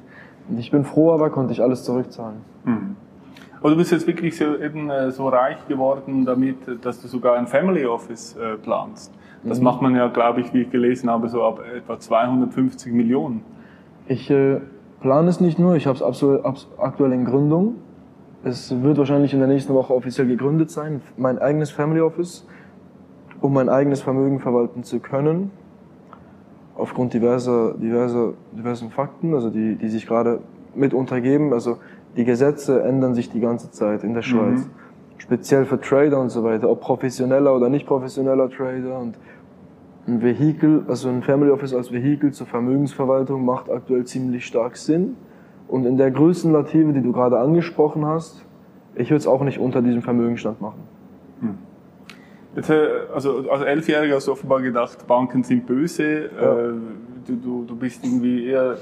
Und 0.48 0.58
ich 0.58 0.70
bin 0.70 0.84
froh, 0.84 1.12
aber 1.12 1.30
konnte 1.30 1.52
ich 1.52 1.62
alles 1.62 1.84
zurückzahlen. 1.84 2.38
Mhm. 2.64 2.96
Aber 3.60 3.70
du 3.70 3.76
bist 3.76 3.92
jetzt 3.92 4.06
wirklich 4.06 4.36
so, 4.36 4.56
eben 4.56 4.90
äh, 4.90 5.10
so 5.10 5.28
reich 5.28 5.66
geworden 5.68 6.24
damit, 6.24 6.56
dass 6.82 7.00
du 7.00 7.08
sogar 7.08 7.36
ein 7.36 7.46
Family 7.46 7.86
Office 7.86 8.36
äh, 8.36 8.56
planst. 8.56 9.12
Das 9.44 9.58
mhm. 9.58 9.64
macht 9.64 9.82
man 9.82 9.94
ja, 9.94 10.08
glaube 10.08 10.40
ich, 10.40 10.52
wie 10.52 10.62
ich 10.62 10.70
gelesen 10.70 11.10
habe, 11.10 11.28
so 11.28 11.42
ab 11.42 11.60
etwa 11.74 11.98
250 11.98 12.92
Millionen. 12.92 13.42
Ich 14.08 14.30
äh, 14.30 14.60
plane 15.00 15.28
es 15.28 15.40
nicht 15.40 15.58
nur, 15.58 15.74
ich 15.76 15.86
habe 15.86 15.98
es 15.98 16.68
aktuell 16.78 17.12
in 17.12 17.24
Gründung. 17.24 17.76
Es 18.44 18.82
wird 18.82 18.98
wahrscheinlich 18.98 19.32
in 19.32 19.40
der 19.40 19.48
nächsten 19.48 19.74
Woche 19.74 19.94
offiziell 19.94 20.26
gegründet 20.26 20.70
sein, 20.70 21.00
mein 21.16 21.38
eigenes 21.38 21.70
Family 21.70 22.00
Office 22.00 22.46
um 23.40 23.52
mein 23.52 23.68
eigenes 23.68 24.00
Vermögen 24.00 24.40
verwalten 24.40 24.82
zu 24.82 25.00
können, 25.00 25.50
aufgrund 26.76 27.14
diverser, 27.14 27.74
diverser, 27.74 28.34
diversen 28.52 28.90
Fakten, 28.90 29.34
also 29.34 29.50
die, 29.50 29.76
die 29.76 29.88
sich 29.88 30.06
gerade 30.06 30.40
mit 30.74 30.94
untergeben. 30.94 31.52
Also 31.52 31.78
die 32.16 32.24
Gesetze 32.24 32.82
ändern 32.82 33.14
sich 33.14 33.30
die 33.30 33.40
ganze 33.40 33.70
Zeit 33.70 34.04
in 34.04 34.14
der. 34.14 34.22
Schweiz. 34.22 34.60
Mhm. 34.60 34.70
Speziell 35.18 35.64
für 35.64 35.80
Trader 35.80 36.20
und 36.20 36.28
so 36.28 36.44
weiter, 36.44 36.68
ob 36.68 36.80
professioneller 36.82 37.56
oder 37.56 37.70
nicht 37.70 37.86
professioneller 37.86 38.50
Trader 38.50 38.98
und 38.98 39.16
ein 40.06 40.22
Vehikel, 40.22 40.84
also 40.88 41.08
ein 41.08 41.22
Family 41.22 41.50
Office 41.50 41.74
als 41.74 41.90
Vehikel 41.90 42.32
zur 42.32 42.46
Vermögensverwaltung 42.46 43.44
macht 43.44 43.70
aktuell 43.70 44.04
ziemlich 44.04 44.44
stark 44.44 44.76
Sinn. 44.76 45.16
Und 45.68 45.84
in 45.84 45.96
der 45.96 46.10
Größenlative, 46.10 46.92
die 46.92 47.00
du 47.00 47.12
gerade 47.12 47.38
angesprochen 47.38 48.04
hast, 48.04 48.44
ich 48.94 49.10
würde 49.10 49.18
es 49.18 49.26
auch 49.26 49.42
nicht 49.42 49.58
unter 49.58 49.82
diesem 49.82 50.02
Vermögensstand 50.02 50.60
machen. 50.60 50.86
Jetzt, 52.56 52.70
äh, 52.70 52.88
also 53.14 53.50
als 53.50 53.62
Elfjähriger 53.62 54.16
hast 54.16 54.28
du 54.28 54.32
offenbar 54.32 54.62
gedacht, 54.62 55.06
Banken 55.06 55.42
sind 55.44 55.66
böse. 55.66 56.30
Ja. 56.34 56.68
Äh, 56.68 56.72
du, 57.26 57.36
du, 57.36 57.64
du 57.64 57.76
bist 57.76 58.02
irgendwie 58.02 58.46
eher, 58.46 58.72
äh, 58.72 58.76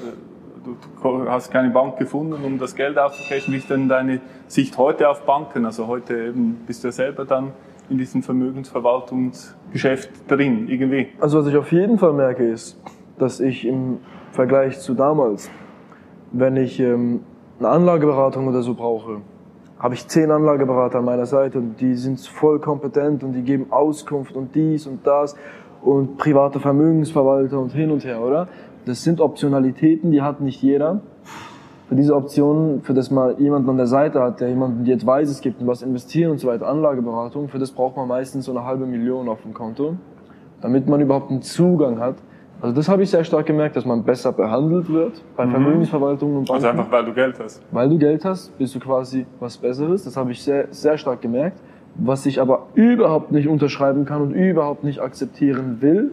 du 0.64 1.30
hast 1.30 1.50
keine 1.50 1.70
Bank 1.70 1.98
gefunden, 1.98 2.34
um 2.44 2.58
das 2.58 2.74
Geld 2.74 2.98
aufzucashen. 2.98 3.52
Wie 3.52 3.58
ist 3.58 3.70
denn 3.70 3.88
deine 3.88 4.20
Sicht 4.48 4.78
heute 4.78 5.08
auf 5.08 5.22
Banken? 5.22 5.66
Also 5.66 5.86
heute 5.86 6.28
eben 6.28 6.62
bist 6.66 6.82
du 6.82 6.88
ja 6.88 6.92
selber 6.92 7.24
dann 7.24 7.52
in 7.90 7.98
diesem 7.98 8.22
Vermögensverwaltungsgeschäft 8.22 10.30
drin, 10.30 10.68
irgendwie. 10.68 11.08
Also 11.20 11.40
was 11.40 11.48
ich 11.48 11.56
auf 11.56 11.70
jeden 11.70 11.98
Fall 11.98 12.12
merke 12.12 12.48
ist, 12.48 12.80
dass 13.18 13.40
ich 13.40 13.66
im 13.66 13.98
Vergleich 14.32 14.80
zu 14.80 14.94
damals, 14.94 15.50
wenn 16.32 16.56
ich 16.56 16.80
ähm, 16.80 17.20
eine 17.58 17.68
Anlageberatung 17.68 18.48
oder 18.48 18.62
so 18.62 18.74
brauche, 18.74 19.20
habe 19.78 19.94
ich 19.94 20.08
zehn 20.08 20.30
Anlageberater 20.30 20.98
an 20.98 21.04
meiner 21.04 21.26
Seite 21.26 21.58
und 21.58 21.80
die 21.80 21.94
sind 21.94 22.20
voll 22.20 22.58
kompetent 22.58 23.22
und 23.22 23.34
die 23.34 23.42
geben 23.42 23.66
Auskunft 23.70 24.34
und 24.34 24.54
dies 24.54 24.86
und 24.86 25.06
das 25.06 25.36
und 25.82 26.16
private 26.16 26.58
Vermögensverwalter 26.58 27.58
und 27.58 27.72
hin 27.72 27.90
und 27.90 28.04
her, 28.04 28.22
oder? 28.22 28.48
Das 28.86 29.02
sind 29.02 29.20
Optionalitäten, 29.20 30.10
die 30.10 30.22
hat 30.22 30.40
nicht 30.40 30.62
jeder. 30.62 31.00
Für 31.88 31.94
diese 31.94 32.14
Optionen, 32.14 32.82
für 32.82 32.94
das 32.94 33.10
mal 33.10 33.36
jemand 33.38 33.68
an 33.68 33.76
der 33.76 33.86
Seite 33.86 34.20
hat, 34.20 34.40
der 34.40 34.48
jemanden 34.48 34.84
die 34.84 34.92
Advices 34.92 35.40
gibt 35.40 35.60
und 35.60 35.66
was 35.66 35.82
investieren 35.82 36.32
und 36.32 36.38
so 36.38 36.48
weiter, 36.48 36.66
Anlageberatung, 36.66 37.48
für 37.48 37.58
das 37.58 37.70
braucht 37.70 37.96
man 37.96 38.08
meistens 38.08 38.46
so 38.46 38.52
eine 38.52 38.64
halbe 38.64 38.86
Million 38.86 39.28
auf 39.28 39.42
dem 39.42 39.52
Konto, 39.52 39.96
damit 40.60 40.88
man 40.88 41.00
überhaupt 41.00 41.30
einen 41.30 41.42
Zugang 41.42 42.00
hat 42.00 42.16
Also 42.60 42.74
das 42.74 42.88
habe 42.88 43.02
ich 43.02 43.10
sehr 43.10 43.24
stark 43.24 43.44
gemerkt, 43.44 43.76
dass 43.76 43.84
man 43.84 44.02
besser 44.04 44.32
behandelt 44.32 44.90
wird 44.90 45.22
bei 45.36 45.46
Vermögensverwaltungen 45.46 46.38
und 46.38 46.48
Banken. 46.48 46.64
Also 46.64 46.78
einfach, 46.78 46.90
weil 46.90 47.04
du 47.04 47.12
Geld 47.12 47.38
hast. 47.38 47.62
Weil 47.70 47.88
du 47.90 47.98
Geld 47.98 48.24
hast, 48.24 48.56
bist 48.56 48.74
du 48.74 48.80
quasi 48.80 49.26
was 49.38 49.58
Besseres. 49.58 50.04
Das 50.04 50.16
habe 50.16 50.32
ich 50.32 50.42
sehr, 50.42 50.68
sehr 50.70 50.96
stark 50.96 51.20
gemerkt. 51.20 51.60
Was 51.96 52.24
ich 52.24 52.40
aber 52.40 52.68
überhaupt 52.74 53.32
nicht 53.32 53.48
unterschreiben 53.48 54.04
kann 54.06 54.22
und 54.22 54.32
überhaupt 54.32 54.82
nicht 54.82 55.00
akzeptieren 55.00 55.78
will, 55.80 56.12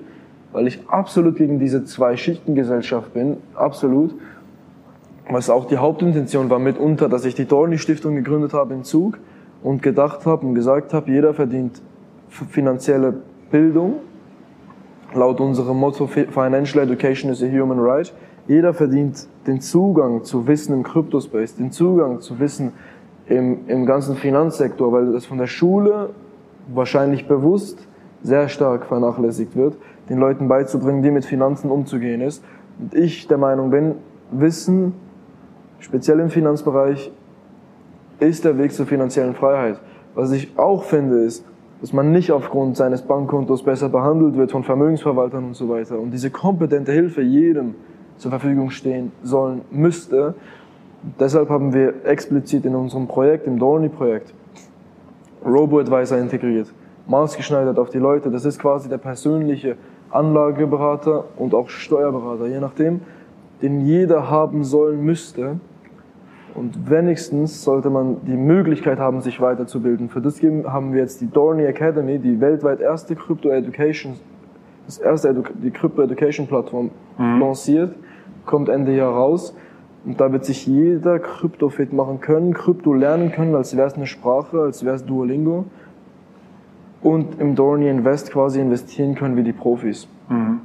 weil 0.53 0.67
ich 0.67 0.79
absolut 0.88 1.36
gegen 1.36 1.60
diese 1.60 1.86
Zwei-Schichten-Gesellschaft 1.86 3.13
bin, 3.13 3.38
absolut. 3.55 4.13
Was 5.29 5.50
auch 5.50 5.65
die 5.65 5.77
Hauptintention 5.77 6.50
war 6.50 6.60
mitunter, 6.60 7.08
dass 7.08 7.25
ich 7.25 7.36
die 7.36 7.46
Dorni-Stiftung 7.46 8.15
gegründet 8.15 8.53
habe 8.53 8.74
in 8.74 8.84
Zug 8.84 9.20
und 9.63 9.81
gedacht 9.81 10.25
habe 10.25 10.46
und 10.46 10.55
gesagt 10.55 10.93
habe, 10.93 11.10
jeder 11.12 11.34
verdient 11.34 11.81
finanzielle 12.29 13.13
Bildung. 13.50 13.96
Laut 15.13 15.39
unserem 15.39 15.77
Motto 15.77 16.08
Financial 16.08 16.84
Education 16.84 17.31
is 17.31 17.43
a 17.43 17.48
Human 17.48 17.79
Right. 17.79 18.13
Jeder 18.48 18.74
verdient 18.74 19.27
den 19.46 19.62
Zugang 19.62 20.24
zu 20.24 20.48
Wissen 20.48 20.74
im 20.74 20.84
Kryptospace, 20.84 21.55
den 21.55 21.72
Zugang 21.72 22.22
zu 22.22 22.39
Wissen 22.39 22.72
im, 23.27 23.67
im 23.67 23.86
ganzen 23.86 24.15
Finanzsektor, 24.15 24.91
weil 24.91 25.13
das 25.13 25.25
von 25.25 25.38
der 25.38 25.48
Schule 25.48 26.10
wahrscheinlich 26.74 27.27
bewusst 27.27 27.77
sehr 28.24 28.50
stark 28.50 28.86
vernachlässigt 28.86 29.55
wird, 29.55 29.75
den 30.10 30.17
Leuten 30.17 30.48
beizubringen, 30.48 31.03
wie 31.03 31.12
mit 31.12 31.25
Finanzen 31.25 31.70
umzugehen 31.72 32.22
ist. 32.22 32.43
Und 32.79 32.93
ich 32.93 33.27
der 33.27 33.38
Meinung 33.38 33.70
bin, 33.70 33.96
Wissen, 34.31 34.93
speziell 35.79 36.20
im 36.20 36.29
Finanzbereich, 36.29 37.12
ist 38.20 38.46
der 38.46 38.58
Weg 38.58 38.72
zur 38.72 38.86
finanziellen 38.86 39.36
Freiheit. 39.36 39.79
Was 40.15 40.31
ich 40.31 40.58
auch 40.58 40.84
finde, 40.84 41.24
ist, 41.24 41.46
dass 41.81 41.93
man 41.93 42.12
nicht 42.12 42.31
aufgrund 42.31 42.77
seines 42.77 43.01
Bankkontos 43.01 43.63
besser 43.63 43.89
behandelt 43.89 44.38
wird 44.38 44.51
von 44.51 44.63
Vermögensverwaltern 44.63 45.46
und 45.46 45.55
so 45.55 45.67
weiter 45.67 46.00
und 46.00 46.12
diese 46.12 46.29
kompetente 46.29 46.91
Hilfe 46.91 47.22
jedem 47.22 47.74
zur 48.17 48.29
Verfügung 48.29 48.70
stehen 48.70 49.12
sollen 49.24 49.62
müsste. 49.72 50.36
Deshalb 51.20 51.50
haben 51.50 51.74
wir 51.74 52.05
explizit 52.05 52.65
in 52.65 52.75
unserem 52.75 53.08
Projekt, 53.08 53.48
im 53.48 53.58
Dorney-Projekt, 53.58 54.31
Robo-Advisor 55.43 56.20
integriert, 56.20 56.72
maßgeschneidert 57.08 57.79
auf 57.79 57.89
die 57.89 57.98
Leute. 57.98 58.29
Das 58.29 58.46
ist 58.46 58.60
quasi 58.60 58.88
der 58.88 59.00
persönliche 59.00 59.75
Anlageberater 60.12 61.25
und 61.38 61.53
auch 61.53 61.70
Steuerberater, 61.70 62.48
je 62.48 62.60
nachdem, 62.60 63.01
den 63.62 63.82
jeder 63.82 64.30
haben 64.30 64.63
sollen 64.63 65.03
müsste. 65.03 65.60
Und 66.53 66.89
wenigstens 66.89 67.63
sollte 67.63 67.89
man 67.89 68.18
die 68.25 68.36
Möglichkeit 68.36 69.00
haben, 69.00 69.22
sich 69.22 69.39
weiterzubilden. 69.39 70.10
Für 70.10 70.20
das 70.20 70.41
haben 70.41 70.94
wir 70.94 71.01
jetzt 71.01 71.22
die 71.22 71.30
Dorney 71.30 71.63
Academy, 71.63 72.20
die 72.20 72.41
weltweit 72.41 72.82
erste 72.82 73.15
Crypto 73.15 73.50
Education, 73.50 74.15
das 74.86 74.98
erste 74.98 75.30
Edu 75.30 75.44
die 75.63 75.72
Crypto 75.72 76.01
Education 76.01 76.48
Plattform 76.48 76.91
mhm. 77.18 77.39
lanciert, 77.39 77.96
kommt 78.46 78.68
Ende 78.68 78.94
Jahr 78.94 79.13
raus. 79.13 79.56
Und 80.03 80.20
da 80.20 80.32
wird 80.32 80.46
sich 80.46 80.65
jeder 80.65 81.20
Krypto 81.20 81.70
fit 81.70 81.94
machen 81.94 82.20
können, 82.20 82.53
Krypto 82.53 82.91
lernen 82.91 83.32
können, 83.32 83.56
als 83.56 83.77
wäre 83.77 83.88
es 83.88 83.94
eine 83.94 84.08
Sprache, 84.08 84.60
als 84.60 84.84
wäre 84.84 84.96
es 84.96 85.06
Duolingo. 85.06 85.65
Und 87.01 87.39
im 87.39 87.55
Dorney 87.55 87.89
Invest 87.89 88.31
quasi 88.31 88.60
investieren 88.60 89.15
können 89.15 89.36
wie 89.36 89.43
die 89.43 89.53
Profis. 89.53 90.08
Mhm. 90.29 90.62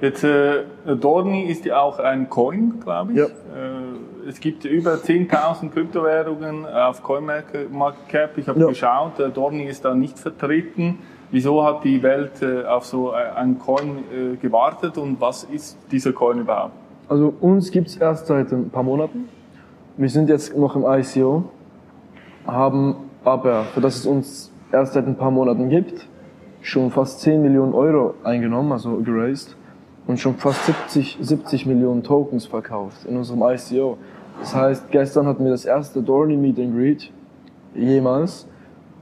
Jetzt, 0.00 0.24
äh, 0.24 0.64
Dorney 0.98 1.44
ist 1.44 1.66
ja 1.66 1.80
auch 1.80 1.98
ein 1.98 2.28
Coin, 2.30 2.80
glaube 2.82 3.12
ich. 3.12 3.18
Ja. 3.18 3.26
Äh, 3.26 4.28
es 4.28 4.40
gibt 4.40 4.64
über 4.64 4.94
10.000 4.94 5.70
Kryptowährungen 5.70 6.66
auf 6.66 7.02
CoinMarketCap. 7.02 8.38
Ich 8.38 8.48
habe 8.48 8.60
ja. 8.60 8.66
geschaut, 8.68 9.20
äh, 9.20 9.28
Dorney 9.28 9.64
ist 9.64 9.84
da 9.84 9.94
nicht 9.94 10.18
vertreten. 10.18 10.98
Wieso 11.30 11.62
hat 11.64 11.84
die 11.84 12.02
Welt 12.02 12.42
äh, 12.42 12.64
auf 12.64 12.86
so 12.86 13.12
einen 13.12 13.58
Coin 13.58 13.98
äh, 14.12 14.36
gewartet 14.36 14.98
und 14.98 15.20
was 15.20 15.44
ist 15.44 15.78
dieser 15.92 16.12
Coin 16.12 16.40
überhaupt? 16.40 16.72
Also 17.08 17.34
uns 17.40 17.70
gibt 17.70 17.88
es 17.88 17.96
erst 17.96 18.26
seit 18.26 18.52
ein 18.52 18.70
paar 18.70 18.82
Monaten. 18.82 19.28
Wir 19.96 20.08
sind 20.08 20.28
jetzt 20.28 20.56
noch 20.56 20.76
im 20.76 20.84
ICO, 20.86 21.44
haben 22.46 22.96
aber, 23.22 23.64
für 23.64 23.80
das 23.80 23.96
es 23.96 24.06
uns 24.06 24.49
erst 24.72 24.94
seit 24.94 25.06
ein 25.06 25.16
paar 25.16 25.30
Monaten 25.30 25.68
gibt, 25.68 26.08
schon 26.62 26.90
fast 26.90 27.20
10 27.20 27.42
Millionen 27.42 27.74
Euro 27.74 28.14
eingenommen, 28.24 28.72
also 28.72 28.96
geraced, 28.98 29.56
und 30.06 30.18
schon 30.18 30.34
fast 30.34 30.66
70, 30.66 31.18
70 31.20 31.66
Millionen 31.66 32.02
Tokens 32.02 32.46
verkauft 32.46 33.04
in 33.04 33.16
unserem 33.16 33.42
ICO. 33.42 33.96
Das 34.40 34.54
heißt, 34.54 34.90
gestern 34.90 35.26
hatten 35.26 35.44
wir 35.44 35.50
das 35.50 35.64
erste 35.64 36.02
Dorney 36.02 36.36
Meet 36.36 36.58
and 36.58 36.74
Greet 36.74 37.12
jemals 37.74 38.48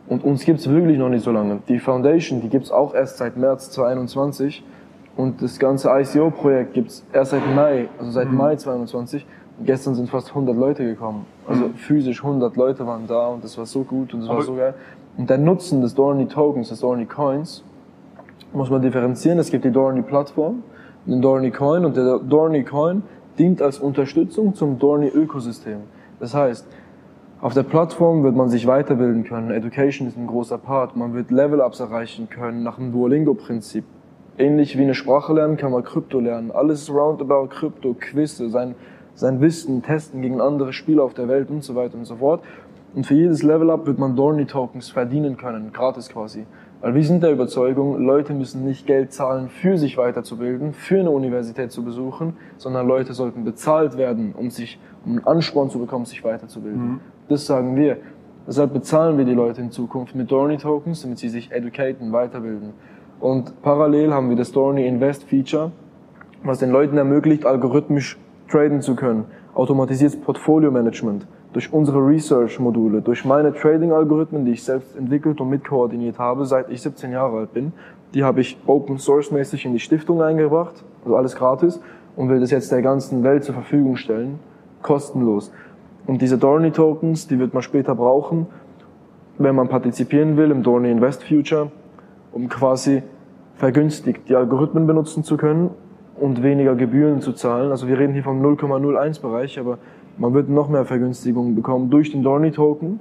und 0.09 0.25
uns 0.25 0.45
gibt's 0.45 0.69
wirklich 0.69 0.99
noch 0.99 1.09
nicht 1.09 1.25
so 1.25 1.31
lange. 1.31 1.61
Die 1.69 1.79
Foundation, 1.79 2.41
die 2.41 2.49
gibt's 2.49 2.71
auch 2.71 2.95
erst 2.95 3.19
seit 3.19 3.37
März 3.37 3.71
2021 3.71 4.65
und 5.17 5.43
das 5.43 5.59
ganze 5.59 5.89
ICO-Projekt 5.91 6.75
gibt's 6.75 7.05
erst 7.13 7.33
seit 7.33 7.43
Mai, 7.55 7.89
also 7.99 8.11
seit 8.11 8.31
mhm. 8.31 8.37
Mai 8.37 8.57
2022. 8.57 9.27
Und 9.59 9.67
gestern 9.67 9.95
sind 9.97 10.09
fast 10.09 10.29
100 10.29 10.57
Leute 10.57 10.85
gekommen. 10.85 11.27
Also 11.47 11.67
mhm. 11.67 11.75
physisch 11.75 12.23
100 12.23 12.57
Leute 12.57 12.87
waren 12.87 13.07
da 13.07 13.27
und 13.29 13.43
das 13.43 13.59
war 13.59 13.67
so 13.67 13.83
gut 13.83 14.15
und 14.15 14.21
das 14.21 14.29
war 14.29 14.43
so 14.43 14.55
geil. 14.55 14.75
Und 15.19 15.29
der 15.29 15.39
Nutzen 15.39 15.81
des 15.81 15.97
Dorney 15.97 16.27
Tokens, 16.27 16.69
des 16.69 16.79
Dorney 16.79 17.05
Coins, 17.05 17.65
muss 18.53 18.71
man 18.71 18.81
differenzieren. 18.81 19.41
Es 19.41 19.51
gibt 19.51 19.65
die 19.65 19.73
Dorney 19.73 20.03
Plattform, 20.03 20.63
den 21.07 21.21
Dorney 21.21 21.51
Coin 21.51 21.85
und 21.85 21.97
der 21.97 22.21
Dorney 22.21 22.63
Coin 22.63 23.03
dient 23.37 23.61
als 23.61 23.81
Unterstützung 23.81 24.55
zum 24.55 24.79
Dorney 24.79 25.09
Ökosystem. 25.09 25.81
Das 26.21 26.35
heißt, 26.35 26.69
auf 27.41 27.53
der 27.53 27.65
Plattform 27.65 28.23
wird 28.23 28.37
man 28.37 28.49
sich 28.49 28.69
weiterbilden 28.69 29.25
können. 29.25 29.51
Education 29.51 30.07
ist 30.07 30.17
ein 30.17 30.29
großer 30.29 30.57
Part. 30.59 30.97
Man 30.97 31.15
wird 31.15 31.33
Level-Ups 31.33 31.81
erreichen 31.81 32.29
können 32.31 32.63
nach 32.63 32.77
dem 32.77 32.93
Duolingo-Prinzip. 32.93 33.85
Ähnlich 34.39 34.79
wie 34.79 34.83
eine 34.83 34.95
Sprache 34.95 35.33
lernen, 35.33 35.57
kann 35.57 35.73
man 35.73 35.83
Krypto 35.83 36.21
lernen. 36.21 36.53
Alles 36.53 36.89
roundabout 36.93 37.49
Krypto, 37.49 37.97
Quizze, 37.99 38.51
sein, 38.51 38.77
sein 39.17 39.41
Wissen 39.41 39.83
testen 39.83 40.23
gegen 40.23 40.41
andere 40.41 40.73
Spieler 40.73 41.03
auf 41.03 41.15
der 41.15 41.27
Welt 41.27 41.51
und 41.51 41.65
so 41.65 41.75
weiter 41.75 41.97
und 41.97 42.05
so 42.05 42.17
fort. 42.17 42.43
Und 42.95 43.07
für 43.07 43.15
jedes 43.15 43.43
Level-Up 43.43 43.87
wird 43.87 43.99
man 43.99 44.17
Dorney-Tokens 44.17 44.91
verdienen 44.91 45.37
können, 45.37 45.73
gratis 45.73 46.09
quasi. 46.09 46.47
Weil 46.81 46.95
wir 46.95 47.05
sind 47.05 47.23
der 47.23 47.33
Überzeugung, 47.33 48.01
Leute 48.01 48.33
müssen 48.33 48.65
nicht 48.65 48.87
Geld 48.87 49.13
zahlen, 49.13 49.49
für 49.49 49.77
sich 49.79 49.99
weiterzubilden, 49.99 50.73
für 50.73 51.01
eine 51.01 51.11
Universität 51.11 51.73
zu 51.73 51.85
besuchen, 51.85 52.37
sondern 52.57 52.87
Leute 52.87 53.15
sollten 53.15 53.45
bezahlt 53.45 53.99
werden, 53.99 54.33
um 54.37 54.51
sich, 54.51 54.79
um 55.05 55.13
einen 55.13 55.27
Ansporn 55.27 55.71
zu 55.71 55.81
bekommen, 55.81 56.05
sich 56.05 56.23
weiterzubilden. 56.23 56.89
Mhm. 56.89 57.01
Das 57.29 57.47
sagen 57.47 57.77
wir. 57.77 57.99
Deshalb 58.47 58.73
bezahlen 58.73 59.19
wir 59.19 59.27
die 59.27 59.35
Leute 59.35 59.61
in 59.61 59.71
Zukunft 59.71 60.15
mit 60.15 60.31
Dorney 60.31 60.57
Tokens, 60.57 61.03
damit 61.03 61.19
sie 61.19 61.29
sich 61.29 61.53
educaten, 61.53 62.13
weiterbilden. 62.13 62.73
Und 63.21 63.61
parallel 63.61 64.15
haben 64.15 64.31
wir 64.31 64.37
das 64.37 64.53
Dorney 64.53 64.87
Invest 64.87 65.25
Feature, 65.25 65.73
was 66.45 66.59
den 66.61 66.71
Leuten 66.71 66.97
ermöglicht, 66.97 67.45
algorithmisch 67.45 68.17
traden 68.49 68.81
zu 68.81 68.95
können, 68.95 69.25
automatisiertes 69.55 70.19
Portfolio 70.21 70.71
Management 70.71 71.27
durch 71.53 71.73
unsere 71.73 71.99
Research-Module, 71.99 73.03
durch 73.03 73.25
meine 73.25 73.55
Trading-Algorithmen, 73.55 74.45
die 74.45 74.53
ich 74.53 74.65
selbst 74.65 74.97
entwickelt 74.97 75.41
und 75.41 75.49
mitkoordiniert 75.49 76.19
habe, 76.19 76.45
seit 76.45 76.71
ich 76.71 76.83
17 76.83 77.13
Jahre 77.13 77.39
alt 77.39 77.55
bin. 77.55 77.73
Die 78.15 78.25
habe 78.25 78.41
ich 78.41 78.59
Open-Source-mäßig 78.67 79.65
in 79.65 79.73
die 79.73 79.81
Stiftung 79.81 80.23
eingebracht, 80.23 80.85
also 81.05 81.17
alles 81.17 81.37
gratis, 81.37 81.81
und 82.17 82.29
will 82.29 82.41
das 82.41 82.51
jetzt 82.51 82.73
der 82.73 82.83
ganzen 82.83 83.23
Welt 83.23 83.45
zur 83.45 83.55
Verfügung 83.55 83.97
stellen, 83.97 84.41
kostenlos. 84.83 85.53
Und 86.07 86.23
diese 86.23 86.39
Dorney-Tokens, 86.39 87.29
die 87.29 87.39
wird 87.39 87.55
man 87.55 87.63
später 87.63 87.95
brauchen, 87.95 88.47
wenn 89.39 89.55
man 89.55 89.69
partizipieren 89.69 90.37
will 90.37 90.51
im 90.51 90.63
Dorney 90.63 90.91
Invest 90.91 91.23
Future, 91.23 91.71
um 92.33 92.49
quasi 92.49 93.03
vergünstigt 93.57 94.29
die 94.29 94.37
Algorithmen 94.37 94.87
benutzen 94.87 95.23
zu 95.23 95.37
können 95.37 95.71
und 96.17 96.43
weniger 96.43 96.75
Gebühren 96.75 97.21
zu 97.21 97.33
zahlen. 97.33 97.71
Also 97.71 97.89
wir 97.89 97.99
reden 97.99 98.13
hier 98.13 98.23
vom 98.23 98.43
0,01 98.43 99.21
Bereich, 99.21 99.59
aber 99.59 99.79
man 100.19 100.35
wird 100.35 100.49
noch 100.49 100.69
mehr 100.69 100.85
Vergünstigungen 100.85 101.55
bekommen 101.55 101.91
durch 101.91 102.11
den 102.11 102.23
Dorney 102.23 102.51
Token, 102.51 103.01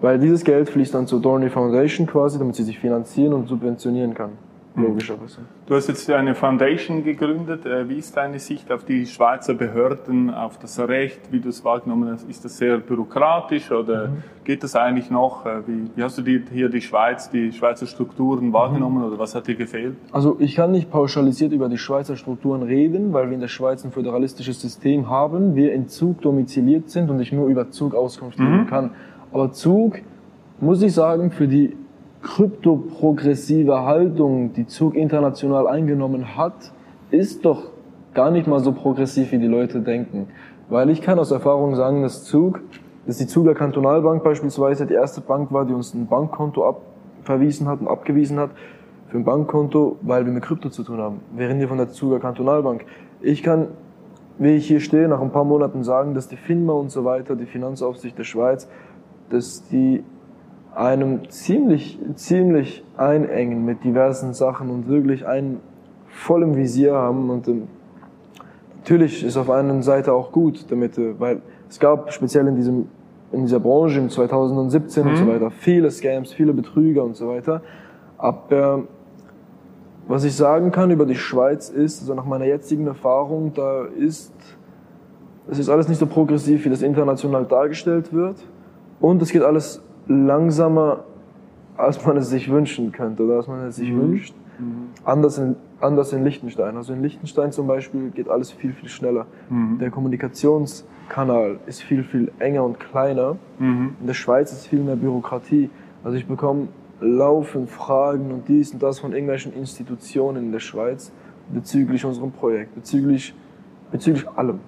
weil 0.00 0.18
dieses 0.18 0.44
Geld 0.44 0.68
fließt 0.68 0.94
dann 0.94 1.06
zur 1.06 1.20
Dorney 1.20 1.48
Foundation 1.48 2.06
quasi, 2.06 2.38
damit 2.38 2.56
sie 2.56 2.64
sich 2.64 2.78
finanzieren 2.78 3.32
und 3.32 3.48
subventionieren 3.48 4.14
kann. 4.14 4.30
Mhm. 4.74 4.84
Logischerweise. 4.86 5.38
Du 5.66 5.74
hast 5.74 5.88
jetzt 5.88 6.10
eine 6.10 6.34
Foundation 6.34 7.04
gegründet. 7.04 7.64
Äh, 7.64 7.88
wie 7.88 7.98
ist 7.98 8.16
deine 8.16 8.38
Sicht 8.40 8.72
auf 8.72 8.84
die 8.84 9.06
Schweizer 9.06 9.54
Behörden, 9.54 10.34
auf 10.34 10.58
das 10.58 10.78
Recht, 10.80 11.20
wie 11.30 11.40
du 11.40 11.48
es 11.48 11.64
wahrgenommen 11.64 12.10
hast? 12.10 12.28
Ist 12.28 12.44
das 12.44 12.58
sehr 12.58 12.78
bürokratisch 12.78 13.70
oder 13.70 14.08
mhm. 14.08 14.22
geht 14.42 14.64
das 14.64 14.74
eigentlich 14.74 15.10
noch? 15.10 15.46
Äh, 15.46 15.60
wie, 15.66 15.90
wie, 15.94 16.02
hast 16.02 16.18
du 16.18 16.22
die, 16.22 16.42
hier 16.52 16.68
die 16.68 16.80
Schweiz, 16.80 17.30
die 17.30 17.52
Schweizer 17.52 17.86
Strukturen 17.86 18.52
wahrgenommen 18.52 18.98
mhm. 18.98 19.04
oder 19.04 19.18
was 19.18 19.34
hat 19.34 19.46
dir 19.46 19.54
gefehlt? 19.54 19.96
Also 20.10 20.36
ich 20.40 20.56
kann 20.56 20.72
nicht 20.72 20.90
pauschalisiert 20.90 21.52
über 21.52 21.68
die 21.68 21.78
Schweizer 21.78 22.16
Strukturen 22.16 22.62
reden, 22.62 23.12
weil 23.12 23.28
wir 23.28 23.34
in 23.34 23.40
der 23.40 23.48
Schweiz 23.48 23.84
ein 23.84 23.92
föderalistisches 23.92 24.60
System 24.60 25.08
haben, 25.08 25.54
wir 25.54 25.72
in 25.72 25.88
Zug 25.88 26.20
domiziliert 26.20 26.90
sind 26.90 27.10
und 27.10 27.20
ich 27.20 27.32
nur 27.32 27.46
über 27.46 27.70
Zug 27.70 27.94
Auskunft 27.94 28.38
geben 28.38 28.62
mhm. 28.62 28.66
kann. 28.66 28.90
Aber 29.32 29.52
Zug, 29.52 30.00
muss 30.60 30.82
ich 30.82 30.92
sagen, 30.94 31.30
für 31.30 31.46
die 31.46 31.76
kryptoprogressive 32.24 33.84
Haltung, 33.84 34.52
die 34.54 34.66
Zug 34.66 34.96
international 34.96 35.68
eingenommen 35.68 36.36
hat, 36.36 36.72
ist 37.10 37.44
doch 37.44 37.70
gar 38.14 38.30
nicht 38.30 38.48
mal 38.48 38.60
so 38.60 38.72
progressiv, 38.72 39.30
wie 39.30 39.38
die 39.38 39.46
Leute 39.46 39.80
denken. 39.80 40.28
Weil 40.68 40.90
ich 40.90 41.02
kann 41.02 41.18
aus 41.18 41.30
Erfahrung 41.30 41.76
sagen, 41.76 42.02
dass 42.02 42.24
Zug, 42.24 42.60
dass 43.06 43.18
die 43.18 43.26
Zuger 43.26 43.54
Kantonalbank 43.54 44.24
beispielsweise 44.24 44.86
die 44.86 44.94
erste 44.94 45.20
Bank 45.20 45.52
war, 45.52 45.66
die 45.66 45.74
uns 45.74 45.94
ein 45.94 46.06
Bankkonto 46.06 46.64
abverwiesen 46.66 47.68
hat 47.68 47.80
und 47.80 47.88
abgewiesen 47.88 48.38
hat, 48.38 48.50
für 49.08 49.18
ein 49.18 49.24
Bankkonto, 49.24 49.98
weil 50.02 50.24
wir 50.24 50.32
mit 50.32 50.42
Krypto 50.42 50.70
zu 50.70 50.82
tun 50.82 50.98
haben. 50.98 51.20
Wir 51.36 51.48
reden 51.48 51.58
hier 51.58 51.68
von 51.68 51.78
der 51.78 51.90
Zuger 51.90 52.18
Kantonalbank. 52.18 52.86
Ich 53.20 53.42
kann, 53.42 53.68
wie 54.38 54.56
ich 54.56 54.66
hier 54.66 54.80
stehe, 54.80 55.06
nach 55.06 55.20
ein 55.20 55.30
paar 55.30 55.44
Monaten 55.44 55.84
sagen, 55.84 56.14
dass 56.14 56.26
die 56.26 56.36
FINMA 56.36 56.72
und 56.72 56.90
so 56.90 57.04
weiter, 57.04 57.36
die 57.36 57.46
Finanzaufsicht 57.46 58.18
der 58.18 58.24
Schweiz, 58.24 58.68
dass 59.28 59.68
die 59.68 60.02
einem 60.74 61.30
ziemlich, 61.30 61.98
ziemlich 62.14 62.84
einengen 62.96 63.64
mit 63.64 63.84
diversen 63.84 64.34
Sachen 64.34 64.70
und 64.70 64.88
wirklich 64.88 65.26
einen 65.26 65.60
voll 66.08 66.42
im 66.42 66.56
Visier 66.56 66.94
haben. 66.94 67.30
Und 67.30 67.48
ähm, 67.48 67.68
natürlich 68.78 69.24
ist 69.24 69.36
auf 69.36 69.50
einer 69.50 69.82
Seite 69.82 70.12
auch 70.12 70.32
gut 70.32 70.66
damit, 70.70 70.98
äh, 70.98 71.18
weil 71.18 71.42
es 71.68 71.78
gab 71.78 72.12
speziell 72.12 72.46
in 72.48 72.56
diesem 72.56 72.86
in 73.32 73.42
dieser 73.42 73.58
Branche 73.58 73.98
im 73.98 74.10
2017 74.10 75.02
mhm. 75.02 75.10
und 75.10 75.16
so 75.16 75.24
mhm. 75.24 75.28
weiter 75.28 75.50
viele 75.50 75.90
Scams, 75.90 76.32
viele 76.32 76.52
Betrüger 76.52 77.02
und 77.02 77.16
so 77.16 77.28
weiter. 77.28 77.62
Aber 78.16 78.84
was 80.06 80.22
ich 80.22 80.36
sagen 80.36 80.70
kann 80.70 80.92
über 80.92 81.04
die 81.04 81.16
Schweiz 81.16 81.68
ist, 81.68 82.00
also 82.00 82.14
nach 82.14 82.26
meiner 82.26 82.44
jetzigen 82.44 82.86
Erfahrung, 82.86 83.52
da 83.54 83.86
ist 83.86 84.32
es 85.50 85.58
ist 85.58 85.68
alles 85.68 85.88
nicht 85.88 85.98
so 85.98 86.06
progressiv, 86.06 86.64
wie 86.64 86.70
das 86.70 86.80
international 86.80 87.44
dargestellt 87.44 88.12
wird. 88.12 88.36
Und 89.00 89.20
es 89.20 89.30
geht 89.30 89.42
alles 89.42 89.82
langsamer, 90.06 91.04
als 91.76 92.04
man 92.04 92.16
es 92.16 92.30
sich 92.30 92.50
wünschen 92.50 92.92
könnte 92.92 93.24
oder 93.24 93.36
als 93.36 93.48
man 93.48 93.66
es 93.66 93.76
sich 93.76 93.90
mhm. 93.90 94.00
wünscht. 94.00 94.34
Mhm. 94.58 94.88
Anders, 95.04 95.38
in, 95.38 95.56
anders 95.80 96.12
in 96.12 96.24
Liechtenstein. 96.24 96.76
Also 96.76 96.92
in 96.92 97.02
Liechtenstein 97.02 97.52
zum 97.52 97.66
Beispiel 97.66 98.10
geht 98.10 98.28
alles 98.28 98.52
viel, 98.52 98.72
viel 98.72 98.88
schneller. 98.88 99.26
Mhm. 99.50 99.78
Der 99.78 99.90
Kommunikationskanal 99.90 101.58
ist 101.66 101.82
viel, 101.82 102.04
viel 102.04 102.30
enger 102.38 102.64
und 102.64 102.78
kleiner. 102.78 103.36
Mhm. 103.58 103.96
In 104.00 104.06
der 104.06 104.14
Schweiz 104.14 104.52
ist 104.52 104.66
viel 104.66 104.80
mehr 104.80 104.96
Bürokratie. 104.96 105.70
Also 106.04 106.16
ich 106.16 106.26
bekomme 106.26 106.68
laufend 107.00 107.70
Fragen 107.70 108.30
und 108.30 108.48
dies 108.48 108.72
und 108.72 108.82
das 108.82 109.00
von 109.00 109.12
irgendwelchen 109.12 109.52
Institutionen 109.52 110.44
in 110.44 110.52
der 110.52 110.60
Schweiz 110.60 111.12
bezüglich 111.52 112.04
unserem 112.04 112.32
Projekt, 112.32 112.74
bezüglich, 112.74 113.34
bezüglich 113.90 114.28
allem. 114.30 114.60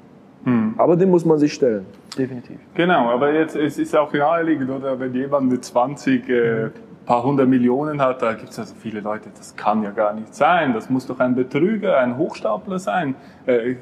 Mhm. 0.47 0.75
Aber 0.79 0.97
dem 0.97 1.11
muss 1.11 1.25
man 1.25 1.39
sich 1.39 1.53
stellen, 1.53 1.87
definitiv. 2.17 2.59
Genau, 2.75 3.11
aber 3.11 3.33
jetzt 3.33 3.57
es 3.57 3.79
ist 3.79 3.97
auch 3.97 4.13
naheliegend, 4.13 4.71
oder 4.71 4.99
wenn 4.99 5.13
jemand 5.13 5.51
mit 5.51 5.65
20 5.65 6.29
äh, 6.29 6.71
paar 7.05 7.25
hundert 7.25 7.49
Millionen 7.49 8.01
hat, 8.01 8.23
da 8.23 8.33
gibt 8.35 8.51
es 8.51 8.59
also 8.59 8.75
viele 8.77 9.01
Leute, 9.01 9.29
das 9.37 9.57
kann 9.57 9.83
ja 9.83 9.91
gar 9.91 10.15
nicht 10.15 10.33
sein, 10.35 10.73
das 10.73 10.89
muss 10.89 11.05
doch 11.07 11.19
ein 11.19 11.35
Betrüger, 11.35 11.99
ein 11.99 12.17
Hochstapler 12.17 12.79
sein. 12.79 13.17
Äh, 13.45 13.75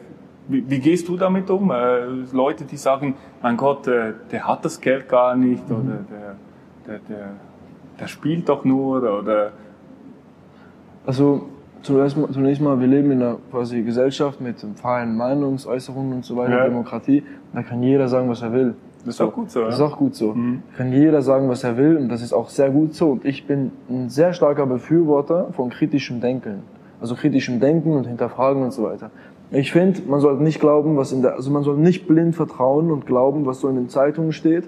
wie, 0.49 0.69
wie, 0.69 0.79
gehst 0.79 1.07
du 1.09 1.19
damit 1.19 1.51
um? 1.51 1.71
Äh, 1.71 2.05
Leute, 2.33 2.65
die 2.65 2.79
sagen, 2.79 3.15
mein 3.43 3.59
Gott, 3.59 3.87
äh, 3.87 4.15
der 4.33 4.49
hat 4.49 4.65
das 4.65 4.81
Geld 4.81 5.07
gar 5.07 5.37
nicht 5.37 5.69
mhm. 5.69 5.77
oder 5.77 5.99
der, 6.11 6.37
der, 6.87 6.99
der, 7.09 7.31
der 8.01 8.07
spielt 8.09 8.49
doch 8.49 8.65
nur 8.65 9.03
oder... 9.03 9.53
Also 11.07 11.49
zunächst 11.85 12.17
mal, 12.17 12.31
zunächst 12.31 12.61
mal, 12.61 12.81
wir 12.81 12.87
leben 12.87 13.11
in 13.11 13.23
einer 13.23 13.37
quasi 13.51 13.83
Gesellschaft 13.83 14.41
mit 14.41 14.57
freien 14.77 15.17
Meinungsäußerungen 15.17 16.15
und 16.15 16.25
so 16.25 16.37
weiter, 16.37 16.59
ja. 16.59 16.65
Demokratie. 16.65 17.23
Da 17.53 17.63
kann 17.63 17.83
jeder 17.83 18.09
sagen, 18.09 18.29
was 18.29 18.43
er 18.43 18.53
will. 18.53 18.75
Das 19.05 19.17
ist 19.17 19.21
auch 19.21 19.33
gut 19.33 19.51
so. 19.51 19.61
Das 19.61 19.75
ist 19.75 19.81
auch 19.81 19.99
gut 19.99 20.15
so. 20.15 20.33
Mhm. 20.33 20.63
Kann 20.77 20.93
jeder 20.93 21.21
sagen, 21.21 21.49
was 21.49 21.63
er 21.63 21.77
will 21.77 21.97
und 21.99 22.09
das 22.09 22.23
ist 22.23 22.33
auch 22.33 22.49
sehr 22.49 22.71
gut 22.71 22.95
so. 22.95 23.11
Und 23.11 23.25
ich 23.25 23.47
bin 23.47 23.71
ein 23.89 24.09
sehr 24.09 24.33
starker 24.33 24.67
Befürworter 24.67 25.49
von 25.53 25.71
kritischem 25.71 26.21
Denken. 26.21 26.63
Also 27.01 27.15
kritischem 27.15 27.61
Denken 27.61 27.93
und 27.93 28.07
Hinterfragen 28.07 28.63
und 28.63 28.73
so 28.73 28.85
weiter. 28.85 29.11
Ich 29.51 29.73
finde, 29.73 30.01
man 30.09 30.21
sollte 30.21 30.43
nicht 30.43 30.59
glauben, 30.59 30.97
was 30.97 31.13
in 31.13 31.21
der, 31.21 31.35
also 31.35 31.51
man 31.51 31.63
soll 31.63 31.77
nicht 31.77 32.09
blind 32.09 32.35
vertrauen 32.35 32.91
und 32.91 33.07
glauben, 33.07 33.45
was 33.45 33.61
so 33.61 33.69
in 33.69 33.77
den 33.77 33.89
Zeitungen 33.91 34.33
steht 34.33 34.65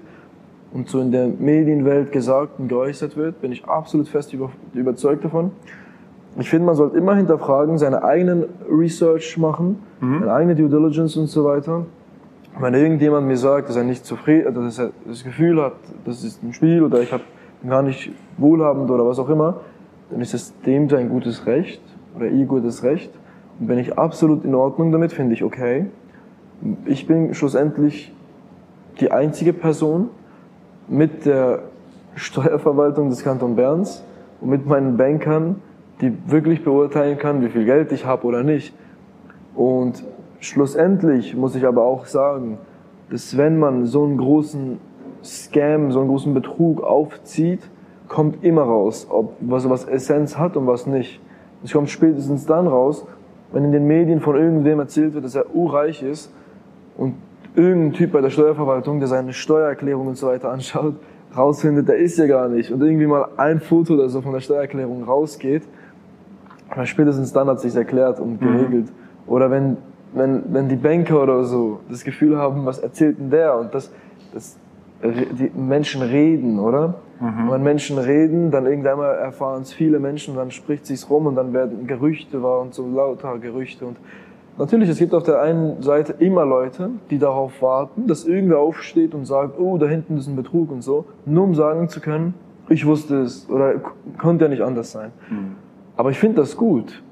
und 0.71 0.87
so 0.87 0.99
in 1.01 1.11
der 1.11 1.27
Medienwelt 1.27 2.11
gesagt 2.11 2.59
und 2.59 2.67
geäußert 2.67 3.17
wird. 3.17 3.41
Bin 3.41 3.51
ich 3.51 3.65
absolut 3.65 4.07
fest 4.07 4.33
über, 4.33 4.51
überzeugt 4.73 5.25
davon. 5.25 5.51
Ich 6.39 6.49
finde, 6.49 6.65
man 6.67 6.75
sollte 6.75 6.97
immer 6.97 7.15
hinterfragen, 7.15 7.77
seine 7.77 8.03
eigenen 8.03 8.45
Research 8.69 9.37
machen, 9.37 9.79
mhm. 10.01 10.19
seine 10.19 10.33
eigene 10.33 10.55
Due 10.55 10.69
Diligence 10.69 11.17
und 11.17 11.27
so 11.27 11.45
weiter 11.45 11.85
wenn 12.59 12.73
irgendjemand 12.73 13.27
mir 13.27 13.37
sagt, 13.37 13.69
dass 13.69 13.75
er 13.75 13.83
nicht 13.83 14.05
zufrieden, 14.05 14.53
dass 14.53 14.79
er 14.79 14.91
das 15.05 15.23
Gefühl 15.23 15.61
hat, 15.61 15.73
das 16.05 16.23
ist 16.23 16.43
ein 16.43 16.53
Spiel 16.53 16.83
oder 16.83 17.01
ich 17.01 17.11
habe 17.11 17.23
gar 17.67 17.81
nicht 17.81 18.11
wohlhabend 18.37 18.89
oder 18.89 19.05
was 19.05 19.19
auch 19.19 19.29
immer, 19.29 19.61
dann 20.09 20.21
ist 20.21 20.33
es 20.33 20.59
dem 20.61 20.89
sein 20.89 21.09
gutes 21.09 21.45
Recht 21.45 21.81
oder 22.15 22.27
ihr 22.27 22.45
gutes 22.45 22.83
Recht. 22.83 23.11
Und 23.59 23.67
wenn 23.67 23.77
ich 23.77 23.97
absolut 23.97 24.43
in 24.45 24.55
Ordnung 24.55 24.91
damit, 24.91 25.11
finde 25.11 25.33
ich 25.33 25.43
okay. 25.43 25.87
Ich 26.85 27.05
bin 27.05 27.33
schlussendlich 27.33 28.13
die 28.99 29.11
einzige 29.11 29.53
Person 29.53 30.09
mit 30.87 31.25
der 31.25 31.63
Steuerverwaltung 32.15 33.09
des 33.09 33.23
Kanton 33.23 33.55
Berns 33.55 34.03
und 34.41 34.49
mit 34.49 34.65
meinen 34.65 34.97
Bankern, 34.97 35.57
die 36.01 36.13
wirklich 36.27 36.63
beurteilen 36.63 37.17
kann, 37.17 37.41
wie 37.41 37.49
viel 37.49 37.65
Geld 37.65 37.91
ich 37.91 38.05
habe 38.05 38.25
oder 38.25 38.43
nicht. 38.43 38.73
Und 39.55 40.03
Schlussendlich 40.39 41.35
muss 41.35 41.55
ich 41.55 41.65
aber 41.65 41.83
auch 41.83 42.05
sagen, 42.05 42.59
dass 43.09 43.37
wenn 43.37 43.57
man 43.57 43.85
so 43.85 44.03
einen 44.03 44.17
großen 44.17 44.79
Scam, 45.23 45.91
so 45.91 45.99
einen 45.99 46.09
großen 46.09 46.33
Betrug 46.33 46.83
aufzieht, 46.83 47.61
kommt 48.07 48.43
immer 48.43 48.61
raus, 48.61 49.07
ob 49.09 49.33
was, 49.39 49.67
was 49.69 49.85
Essenz 49.85 50.37
hat 50.37 50.55
und 50.55 50.67
was 50.67 50.85
nicht. 50.85 51.19
Es 51.63 51.73
kommt 51.73 51.89
spätestens 51.89 52.45
dann 52.45 52.67
raus, 52.67 53.05
wenn 53.51 53.63
in 53.63 53.71
den 53.71 53.87
Medien 53.87 54.19
von 54.19 54.35
irgendwem 54.35 54.79
erzählt 54.79 55.15
wird, 55.15 55.25
dass 55.25 55.35
er 55.35 55.53
urreich 55.55 56.03
ist 56.03 56.31
und 56.97 57.15
irgendein 57.55 57.93
Typ 57.93 58.11
bei 58.11 58.21
der 58.21 58.29
Steuerverwaltung, 58.29 58.99
der 58.99 59.07
seine 59.07 59.33
Steuererklärung 59.33 60.07
und 60.07 60.17
so 60.17 60.27
weiter 60.27 60.51
anschaut, 60.51 60.95
rausfindet, 61.35 61.87
der 61.87 61.97
ist 61.97 62.17
ja 62.17 62.27
gar 62.27 62.47
nicht 62.47 62.71
und 62.71 62.81
irgendwie 62.81 63.07
mal 63.07 63.29
ein 63.37 63.59
Foto 63.59 63.95
oder 63.95 64.07
so 64.07 64.21
von 64.21 64.33
der 64.33 64.39
Steuererklärung 64.39 65.03
rausgeht, 65.03 65.63
aber 66.69 66.85
spätestens 66.85 67.33
dann 67.33 67.47
hat 67.47 67.59
sich's 67.59 67.75
erklärt 67.75 68.19
und 68.19 68.41
mhm. 68.41 68.45
geregelt. 68.45 68.85
Mhm. 68.85 69.31
Oder 69.31 69.51
wenn 69.51 69.77
wenn, 70.13 70.43
wenn 70.53 70.69
die 70.69 70.75
Banker 70.75 71.21
oder 71.23 71.43
so 71.43 71.79
das 71.89 72.03
Gefühl 72.03 72.37
haben, 72.37 72.65
was 72.65 72.79
erzählt 72.79 73.19
denn 73.19 73.29
der? 73.29 73.57
Und 73.57 73.73
das, 73.73 73.91
das 74.33 74.57
die 75.03 75.51
Menschen 75.55 76.01
reden, 76.01 76.59
oder? 76.59 76.95
Mhm. 77.19 77.43
Und 77.43 77.51
wenn 77.51 77.63
Menschen 77.63 77.97
reden, 77.97 78.51
dann 78.51 78.65
irgendwann 78.65 78.99
erfahren 78.99 79.61
es 79.61 79.73
viele 79.73 79.99
Menschen, 79.99 80.35
dann 80.35 80.49
spricht 80.51 80.85
sich's 80.85 81.09
rum 81.09 81.27
und 81.27 81.35
dann 81.35 81.53
werden 81.53 81.85
Gerüchte 81.85 82.41
wahr 82.41 82.61
und 82.61 82.73
so 82.73 82.87
lauter 82.87 83.37
Gerüchte. 83.37 83.85
Und 83.85 83.97
natürlich, 84.57 84.89
es 84.89 84.97
gibt 84.97 85.13
auf 85.13 85.23
der 85.23 85.41
einen 85.41 85.83
Seite 85.83 86.15
immer 86.17 86.45
Leute, 86.45 86.89
die 87.11 87.19
darauf 87.19 87.61
warten, 87.61 88.07
dass 88.07 88.25
irgendwer 88.25 88.59
aufsteht 88.59 89.13
und 89.13 89.25
sagt, 89.25 89.59
oh, 89.59 89.77
da 89.77 89.85
hinten 89.85 90.17
ist 90.17 90.27
ein 90.27 90.35
Betrug 90.35 90.71
und 90.71 90.81
so, 90.81 91.05
nur 91.25 91.43
um 91.43 91.53
sagen 91.53 91.89
zu 91.89 91.99
können, 91.99 92.33
ich 92.69 92.85
wusste 92.85 93.21
es 93.21 93.47
oder 93.49 93.75
konnte 94.17 94.45
ja 94.45 94.49
nicht 94.49 94.63
anders 94.63 94.91
sein. 94.91 95.11
Mhm. 95.29 95.55
Aber 95.97 96.11
ich 96.11 96.19
finde 96.19 96.37
das 96.37 96.55
gut. 96.55 97.03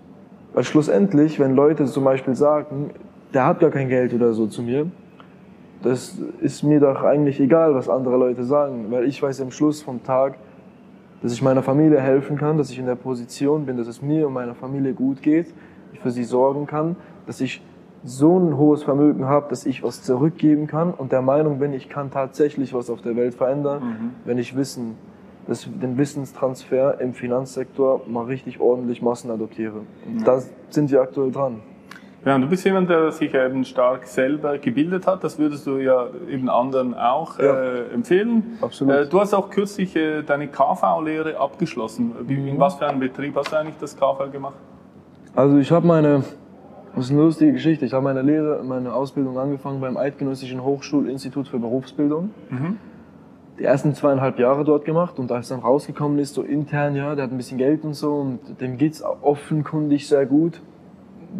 Weil 0.54 0.64
schlussendlich, 0.64 1.40
wenn 1.40 1.56
Leute 1.56 1.86
zum 1.86 2.06
Beispiel 2.06 2.36
sagen, 2.36 2.92
der 3.34 3.46
hat 3.46 3.60
gar 3.60 3.72
kein 3.72 3.90
Geld 3.90 4.14
oder 4.14 4.34
so 4.34 4.48
zu 4.48 4.64
mir, 4.64 4.88
das 5.84 6.18
ist 6.40 6.64
mir 6.64 6.80
doch 6.80 7.04
eigentlich 7.04 7.40
egal, 7.40 7.76
was 7.76 7.90
andere 7.90 8.18
Leute 8.18 8.44
sagen, 8.44 8.86
weil 8.90 9.06
ich 9.06 9.22
weiß 9.22 9.42
am 9.42 9.52
Schluss 9.52 9.82
vom 9.82 10.02
Tag, 10.04 10.38
dass 11.22 11.34
ich 11.34 11.42
meiner 11.42 11.62
Familie 11.62 12.00
helfen 12.00 12.38
kann, 12.38 12.58
dass 12.58 12.70
ich 12.70 12.80
in 12.80 12.86
der 12.86 12.96
Position 12.96 13.66
bin, 13.66 13.78
dass 13.78 13.88
es 13.88 14.02
mir 14.02 14.28
und 14.28 14.34
meiner 14.34 14.56
Familie 14.56 14.94
gut 14.94 15.22
geht, 15.22 15.54
ich 15.92 16.00
für 16.00 16.12
sie 16.12 16.24
sorgen 16.24 16.66
kann, 16.66 16.96
dass 17.28 17.42
ich 17.42 17.62
so 18.04 18.40
ein 18.40 18.58
hohes 18.58 18.84
Vermögen 18.84 19.26
habe, 19.26 19.48
dass 19.50 19.66
ich 19.66 19.84
was 19.84 20.04
zurückgeben 20.04 20.68
kann 20.68 20.94
und 20.94 21.12
der 21.12 21.22
Meinung 21.22 21.60
bin, 21.60 21.74
ich 21.74 21.90
kann 21.90 22.12
tatsächlich 22.12 22.74
was 22.74 22.90
auf 22.90 23.02
der 23.02 23.16
Welt 23.16 23.34
verändern, 23.34 23.84
mhm. 23.84 24.12
wenn 24.26 24.38
ich 24.38 24.56
Wissen 24.56 24.96
dass 25.48 25.68
den 25.70 25.98
Wissenstransfer 25.98 27.00
im 27.00 27.14
Finanzsektor 27.14 28.02
mal 28.08 28.26
richtig 28.26 28.60
ordentlich 28.60 29.02
Massen 29.02 29.30
adoptiere. 29.30 29.82
Und 30.06 30.20
ja. 30.20 30.26
da 30.26 30.42
sind 30.70 30.92
wir 30.92 31.02
aktuell 31.02 31.32
dran. 31.32 31.62
Ja, 32.26 32.40
du 32.40 32.48
bist 32.48 32.66
jemand, 32.66 32.90
der 32.90 33.12
sich 33.12 33.36
eben 33.36 33.64
stark 33.66 34.08
selber 34.08 34.58
gebildet 34.58 35.06
hat. 35.06 35.24
Das 35.24 35.38
würdest 35.38 35.68
du 35.68 35.78
ja 35.78 36.08
eben 36.28 36.50
anderen 36.50 36.96
auch 36.96 37.38
ja. 37.38 37.54
äh, 37.54 37.94
empfehlen. 37.94 38.58
Absolut. 38.62 38.96
Äh, 38.96 39.08
du 39.08 39.20
hast 39.20 39.36
auch 39.36 39.52
kürzlich 39.52 39.96
äh, 39.96 40.24
deine 40.24 40.48
KV-Lehre 40.48 41.38
abgeschlossen. 41.38 42.14
Wie, 42.22 42.34
in 42.34 42.56
mhm. 42.56 42.60
was 42.60 42.76
für 42.76 42.88
einem 42.88 43.00
Betrieb 43.00 43.36
hast 43.36 43.52
du 43.52 43.58
eigentlich 43.58 43.78
das 43.80 43.96
KV 43.96 44.32
gemacht? 44.32 44.56
Also 45.36 45.58
ich 45.58 45.72
habe 45.72 45.86
meine, 45.86 46.24
das 46.96 47.06
ist 47.06 47.12
eine 47.12 47.22
lustige 47.22 47.52
Geschichte, 47.52 47.86
ich 47.86 47.94
habe 47.94 48.04
meine 48.04 48.24
Lehre, 48.24 48.64
meine 48.64 48.94
Ausbildung 48.94 49.38
angefangen 49.38 49.80
beim 49.80 49.96
Eidgenössischen 49.96 50.64
Hochschulinstitut 50.64 51.48
für 51.48 51.60
Berufsbildung. 51.60 52.32
Mhm 52.50 52.78
die 53.58 53.64
ersten 53.64 53.94
zweieinhalb 53.94 54.38
Jahre 54.38 54.64
dort 54.64 54.86
gemacht 54.86 55.18
und 55.18 55.32
als 55.32 55.48
dann 55.50 55.60
rausgekommen 55.60 56.20
ist, 56.20 56.34
so 56.34 56.42
intern, 56.42 56.96
ja, 56.96 57.16
der 57.16 57.26
hat 57.26 57.32
ein 57.32 57.38
bisschen 57.38 57.58
Geld 57.58 57.84
und 57.84 57.94
so 57.94 58.16
und 58.16 58.60
dem 58.60 58.78
geht's 58.78 59.04
offenkundig 59.04 60.08
sehr 60.08 60.26
gut, 60.26 60.62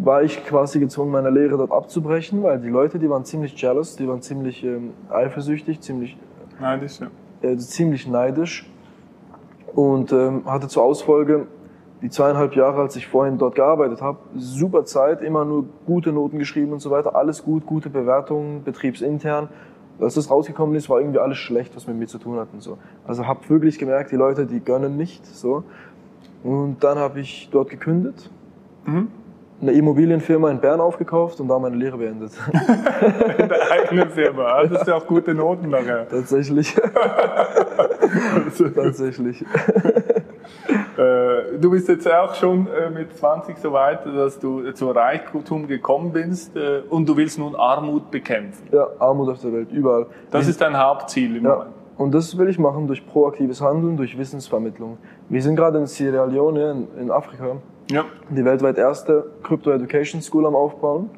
war 0.02 0.22
ich 0.22 0.44
quasi 0.44 0.80
gezwungen, 0.80 1.10
meine 1.10 1.30
Lehre 1.30 1.56
dort 1.56 1.72
abzubrechen, 1.72 2.42
weil 2.42 2.58
die 2.60 2.68
Leute, 2.68 2.98
die 2.98 3.10
waren 3.10 3.24
ziemlich 3.24 3.54
jealous, 3.60 3.96
die 3.96 4.08
waren 4.08 4.22
ziemlich 4.22 4.64
ähm, 4.64 4.92
eifersüchtig, 5.10 5.80
ziemlich 5.80 6.16
neidisch, 6.60 7.00
ja. 7.00 7.08
Äh, 7.42 7.56
ziemlich 7.58 8.06
neidisch 8.06 8.70
und 9.74 10.12
ähm, 10.12 10.44
hatte 10.46 10.68
zur 10.68 10.84
Ausfolge 10.84 11.46
die 12.02 12.10
zweieinhalb 12.10 12.54
Jahre, 12.56 12.82
als 12.82 12.96
ich 12.96 13.06
vorhin 13.06 13.38
dort 13.38 13.54
gearbeitet 13.54 14.02
habe, 14.02 14.18
super 14.36 14.84
Zeit, 14.84 15.22
immer 15.22 15.44
nur 15.44 15.66
gute 15.86 16.12
Noten 16.12 16.38
geschrieben 16.38 16.72
und 16.72 16.80
so 16.80 16.90
weiter, 16.90 17.16
alles 17.16 17.42
gut, 17.42 17.66
gute 17.66 17.88
Bewertungen, 17.90 18.64
betriebsintern 18.64 19.48
als 20.00 20.14
das 20.14 20.30
rausgekommen 20.30 20.74
ist, 20.76 20.88
war 20.90 21.00
irgendwie 21.00 21.18
alles 21.18 21.38
schlecht, 21.38 21.74
was 21.76 21.86
mit 21.86 21.96
mir 21.96 22.06
zu 22.06 22.18
tun 22.18 22.38
hat 22.38 22.48
und 22.52 22.62
so. 22.62 22.78
Also 23.06 23.26
habe 23.26 23.48
wirklich 23.48 23.78
gemerkt, 23.78 24.12
die 24.12 24.16
Leute, 24.16 24.46
die 24.46 24.60
gönnen 24.60 24.96
nicht 24.96 25.24
so. 25.26 25.64
Und 26.42 26.84
dann 26.84 26.98
habe 26.98 27.20
ich 27.20 27.48
dort 27.50 27.70
gekündigt, 27.70 28.30
eine 29.60 29.72
Immobilienfirma 29.72 30.50
in 30.50 30.60
Bern 30.60 30.80
aufgekauft 30.80 31.40
und 31.40 31.48
da 31.48 31.58
meine 31.58 31.76
Lehre 31.76 31.96
beendet. 31.96 32.32
In 33.38 33.48
der 33.48 33.70
eigenen 33.70 34.10
Firma. 34.10 34.58
Hattest 34.58 34.86
du 34.86 34.94
auch 34.94 35.06
gute 35.06 35.34
Noten 35.34 35.70
nachher? 35.70 36.06
Tatsächlich. 36.08 36.76
Tatsächlich. 38.74 39.44
Äh, 40.96 41.58
Du 41.58 41.70
bist 41.70 41.88
jetzt 41.88 42.10
auch 42.10 42.34
schon 42.34 42.66
äh, 42.68 42.90
mit 42.90 43.16
20 43.16 43.58
so 43.58 43.72
weit, 43.72 44.04
dass 44.06 44.38
du 44.38 44.70
zu 44.72 44.90
Reichtum 44.90 45.66
gekommen 45.66 46.12
bist 46.12 46.56
äh, 46.56 46.82
und 46.90 47.08
du 47.08 47.16
willst 47.16 47.38
nun 47.38 47.54
Armut 47.54 48.10
bekämpfen. 48.10 48.66
Ja, 48.72 48.86
Armut 48.98 49.28
auf 49.28 49.40
der 49.40 49.52
Welt, 49.52 49.70
überall. 49.72 50.06
Das 50.30 50.46
ist 50.48 50.60
dein 50.60 50.76
Hauptziel 50.76 51.36
im 51.36 51.44
Ja, 51.44 51.50
Moment. 51.54 51.70
und 51.98 52.14
das 52.14 52.36
will 52.38 52.48
ich 52.48 52.58
machen 52.58 52.86
durch 52.86 53.06
proaktives 53.06 53.60
Handeln, 53.60 53.96
durch 53.96 54.16
Wissensvermittlung. 54.18 54.98
Wir 55.28 55.42
sind 55.42 55.56
gerade 55.56 55.78
in 55.78 55.86
Sierra 55.86 56.24
Leone 56.24 56.70
in, 56.96 57.02
in 57.02 57.10
Afrika 57.10 57.56
Ja. 57.90 58.04
die 58.30 58.44
weltweit 58.44 58.78
erste 58.78 59.24
Crypto 59.42 59.70
Education 59.70 60.20
School 60.22 60.46
am 60.46 60.54
Aufbauen. 60.56 61.10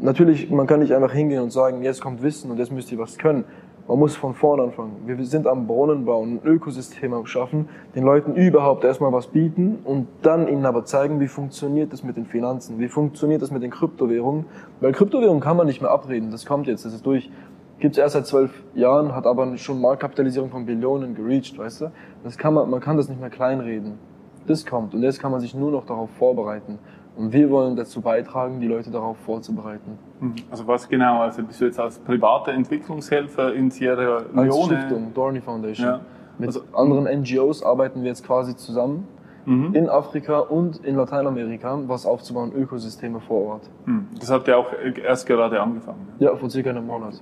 Natürlich, 0.00 0.50
man 0.50 0.66
kann 0.66 0.80
nicht 0.80 0.92
einfach 0.94 1.12
hingehen 1.12 1.42
und 1.42 1.50
sagen, 1.50 1.82
jetzt 1.82 2.00
kommt 2.00 2.22
Wissen 2.22 2.50
und 2.50 2.58
jetzt 2.58 2.72
müsst 2.72 2.90
ihr 2.90 2.98
was 2.98 3.18
können. 3.18 3.44
Man 3.86 3.98
muss 3.98 4.16
von 4.16 4.32
vorne 4.32 4.62
anfangen. 4.62 4.96
Wir 5.04 5.22
sind 5.26 5.46
am 5.46 5.66
Brunnen 5.66 6.06
bauen, 6.06 6.40
ein 6.42 6.48
Ökosystem 6.48 7.12
am 7.12 7.26
Schaffen, 7.26 7.68
den 7.94 8.04
Leuten 8.04 8.34
überhaupt 8.34 8.82
erstmal 8.82 9.12
was 9.12 9.26
bieten 9.26 9.80
und 9.84 10.08
dann 10.22 10.48
ihnen 10.48 10.64
aber 10.64 10.86
zeigen, 10.86 11.20
wie 11.20 11.28
funktioniert 11.28 11.92
das 11.92 12.02
mit 12.02 12.16
den 12.16 12.24
Finanzen, 12.24 12.78
wie 12.78 12.88
funktioniert 12.88 13.42
das 13.42 13.50
mit 13.50 13.62
den 13.62 13.70
Kryptowährungen. 13.70 14.46
Weil 14.80 14.92
Kryptowährungen 14.92 15.42
kann 15.42 15.58
man 15.58 15.66
nicht 15.66 15.82
mehr 15.82 15.90
abreden, 15.90 16.30
das 16.30 16.46
kommt 16.46 16.66
jetzt, 16.66 16.86
das 16.86 16.94
ist 16.94 17.04
durch. 17.04 17.30
Gibt 17.78 17.96
es 17.96 17.98
erst 17.98 18.14
seit 18.14 18.26
zwölf 18.26 18.62
Jahren, 18.74 19.14
hat 19.14 19.26
aber 19.26 19.54
schon 19.58 19.82
Marktkapitalisierung 19.82 20.48
von 20.48 20.64
Billionen 20.64 21.14
gereached, 21.14 21.58
weißt 21.58 21.82
du? 21.82 21.92
Das 22.22 22.38
kann 22.38 22.54
man, 22.54 22.70
man 22.70 22.80
kann 22.80 22.96
das 22.96 23.10
nicht 23.10 23.20
mehr 23.20 23.28
kleinreden. 23.28 23.98
Das 24.46 24.64
kommt 24.64 24.94
und 24.94 25.02
jetzt 25.02 25.20
kann 25.20 25.30
man 25.30 25.40
sich 25.40 25.54
nur 25.54 25.70
noch 25.70 25.84
darauf 25.84 26.08
vorbereiten. 26.18 26.78
Und 27.16 27.32
wir 27.32 27.48
wollen 27.50 27.76
dazu 27.76 28.00
beitragen, 28.00 28.58
die 28.60 28.66
Leute 28.66 28.90
darauf 28.90 29.16
vorzubereiten. 29.18 29.98
Mhm. 30.20 30.34
Also 30.50 30.66
was 30.66 30.88
genau? 30.88 31.20
Also 31.22 31.42
bist 31.44 31.60
du 31.60 31.66
jetzt 31.66 31.78
als 31.78 31.98
privater 31.98 32.52
Entwicklungshelfer 32.52 33.54
in 33.54 33.70
Sierra 33.70 34.16
Als 34.16 34.32
Leone? 34.34 34.64
Stiftung, 34.64 35.12
Dorney 35.14 35.40
Foundation. 35.40 35.86
Ja. 35.86 36.00
Mit 36.38 36.48
Also- 36.48 36.62
anderen 36.72 37.06
NGOs 37.06 37.62
arbeiten 37.62 38.02
wir 38.02 38.08
jetzt 38.08 38.26
quasi 38.26 38.56
zusammen 38.56 39.06
Mhm. 39.46 39.74
in 39.74 39.88
Afrika 39.88 40.40
und 40.40 40.84
in 40.84 40.96
Lateinamerika, 40.96 41.78
was 41.86 42.04
aufzubauen, 42.06 42.50
Ökosysteme 42.52 43.20
vor 43.20 43.46
Ort. 43.52 43.70
Mhm. 43.86 44.08
Das 44.18 44.30
habt 44.32 44.48
ihr 44.48 44.58
auch 44.58 44.66
erst 45.06 45.26
gerade 45.26 45.60
angefangen. 45.62 46.08
Ja, 46.18 46.34
vor 46.34 46.50
circa 46.50 46.70
einem 46.70 46.86
Monat. 46.86 47.20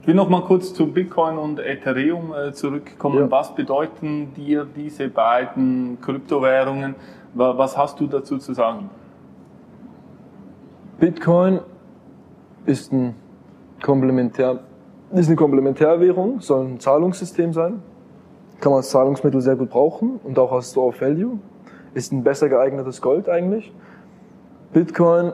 Ich 0.00 0.06
will 0.08 0.14
noch 0.14 0.28
mal 0.30 0.42
kurz 0.42 0.72
zu 0.72 0.86
Bitcoin 0.86 1.36
und 1.38 1.58
Ethereum 1.60 2.32
äh, 2.32 2.52
zurückkommen. 2.52 3.18
Ja. 3.18 3.30
Was 3.30 3.54
bedeuten 3.54 4.32
dir 4.34 4.64
diese 4.74 5.08
beiden 5.08 5.98
Kryptowährungen? 6.00 6.94
Wa- 7.34 7.56
Was 7.58 7.76
hast 7.76 8.00
du 8.00 8.06
dazu 8.06 8.38
zu 8.38 8.52
sagen? 8.54 8.88
Bitcoin 11.02 11.58
ist 12.64 12.92
ein 12.92 13.16
Komplementär, 13.82 14.60
ist 15.12 15.26
eine 15.26 15.34
Komplementärwährung, 15.34 16.40
soll 16.40 16.64
ein 16.64 16.78
Zahlungssystem 16.78 17.52
sein. 17.52 17.82
Kann 18.60 18.70
man 18.70 18.76
als 18.76 18.90
Zahlungsmittel 18.90 19.40
sehr 19.40 19.56
gut 19.56 19.70
brauchen 19.70 20.20
und 20.22 20.38
auch 20.38 20.52
als 20.52 20.70
Store 20.70 20.86
of 20.86 21.00
Value. 21.00 21.40
Ist 21.92 22.12
ein 22.12 22.22
besser 22.22 22.48
geeignetes 22.48 23.02
Gold 23.02 23.28
eigentlich. 23.28 23.74
Bitcoin, 24.72 25.32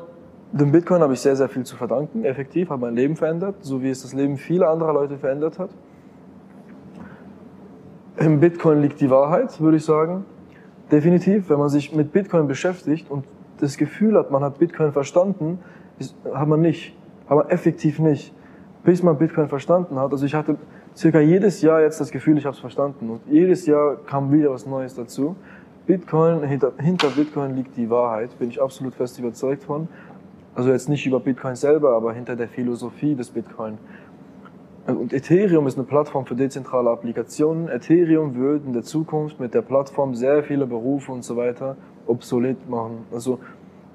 dem 0.53 0.73
Bitcoin 0.73 1.03
habe 1.03 1.13
ich 1.13 1.21
sehr, 1.21 1.37
sehr 1.37 1.51
viel 1.51 1.65
zu 1.65 1.77
verdanken. 1.77 2.25
Effektiv 2.25 2.71
hat 2.71 2.81
mein 2.81 2.95
Leben 2.95 3.15
verändert, 3.15 3.57
so 3.61 3.83
wie 3.83 3.91
es 3.91 4.01
das 4.01 4.15
Leben 4.15 4.39
vieler 4.39 4.71
anderer 4.71 4.95
Leute 4.95 5.19
verändert 5.19 5.59
hat. 5.59 5.69
Im 8.17 8.41
Bitcoin 8.41 8.81
liegt 8.81 9.03
die 9.03 9.11
Wahrheit, 9.11 9.61
würde 9.61 9.77
ich 9.77 9.85
sagen. 9.85 10.25
Definitiv, 10.91 11.51
wenn 11.51 11.59
man 11.59 11.69
sich 11.69 11.95
mit 11.95 12.11
Bitcoin 12.11 12.49
beschäftigt 12.49 13.11
und 13.11 13.27
das 13.61 13.77
Gefühl 13.77 14.17
hat, 14.17 14.31
man 14.31 14.43
hat 14.43 14.59
Bitcoin 14.59 14.93
verstanden, 14.93 15.59
ist, 15.99 16.15
hat 16.33 16.49
man 16.49 16.61
nicht. 16.61 16.97
Hat 17.29 17.37
man 17.37 17.49
effektiv 17.49 17.99
nicht. 17.99 18.33
Bis 18.85 19.03
man 19.03 19.19
Bitcoin 19.19 19.49
verstanden 19.49 19.99
hat. 19.99 20.13
Also 20.13 20.25
ich 20.25 20.35
hatte 20.35 20.57
circa 20.97 21.21
jedes 21.21 21.63
Jahr 21.63 21.81
jetzt 21.83 22.01
das 22.01 22.11
Gefühl, 22.11 22.39
ich 22.39 22.45
habe 22.45 22.55
es 22.55 22.61
verstanden. 22.61 23.11
Und 23.11 23.21
jedes 23.29 23.67
Jahr 23.67 23.97
kam 24.07 24.33
wieder 24.33 24.51
was 24.51 24.67
Neues 24.67 24.95
dazu. 24.95 25.37
Bitcoin, 25.87 26.43
hinter, 26.43 26.73
hinter 26.79 27.09
Bitcoin 27.09 27.57
liegt 27.57 27.77
die 27.77 27.89
Wahrheit, 27.89 28.39
bin 28.39 28.51
ich 28.51 28.61
absolut 28.61 28.95
fest 28.95 29.19
überzeugt 29.19 29.65
von. 29.65 29.89
Also 30.55 30.71
jetzt 30.71 30.89
nicht 30.89 31.07
über 31.07 31.21
Bitcoin 31.21 31.57
selber, 31.57 31.95
aber 31.95 32.13
hinter 32.13 32.37
der 32.37 32.49
Philosophie 32.49 33.15
des 33.15 33.31
Bitcoin. 33.31 33.79
Und 34.87 35.13
Ethereum 35.13 35.67
ist 35.67 35.77
eine 35.77 35.87
Plattform 35.87 36.27
für 36.27 36.35
dezentrale 36.35 36.91
Applikationen. 36.91 37.69
Ethereum 37.69 38.35
wird 38.35 38.65
in 38.65 38.73
der 38.73 38.83
Zukunft 38.83 39.39
mit 39.39 39.55
der 39.55 39.63
Plattform 39.63 40.15
sehr 40.15 40.43
viele 40.43 40.67
Berufe 40.67 41.13
und 41.13 41.25
so 41.25 41.37
weiter 41.37 41.77
obsolet 42.09 42.69
machen. 42.69 43.05
Also 43.13 43.39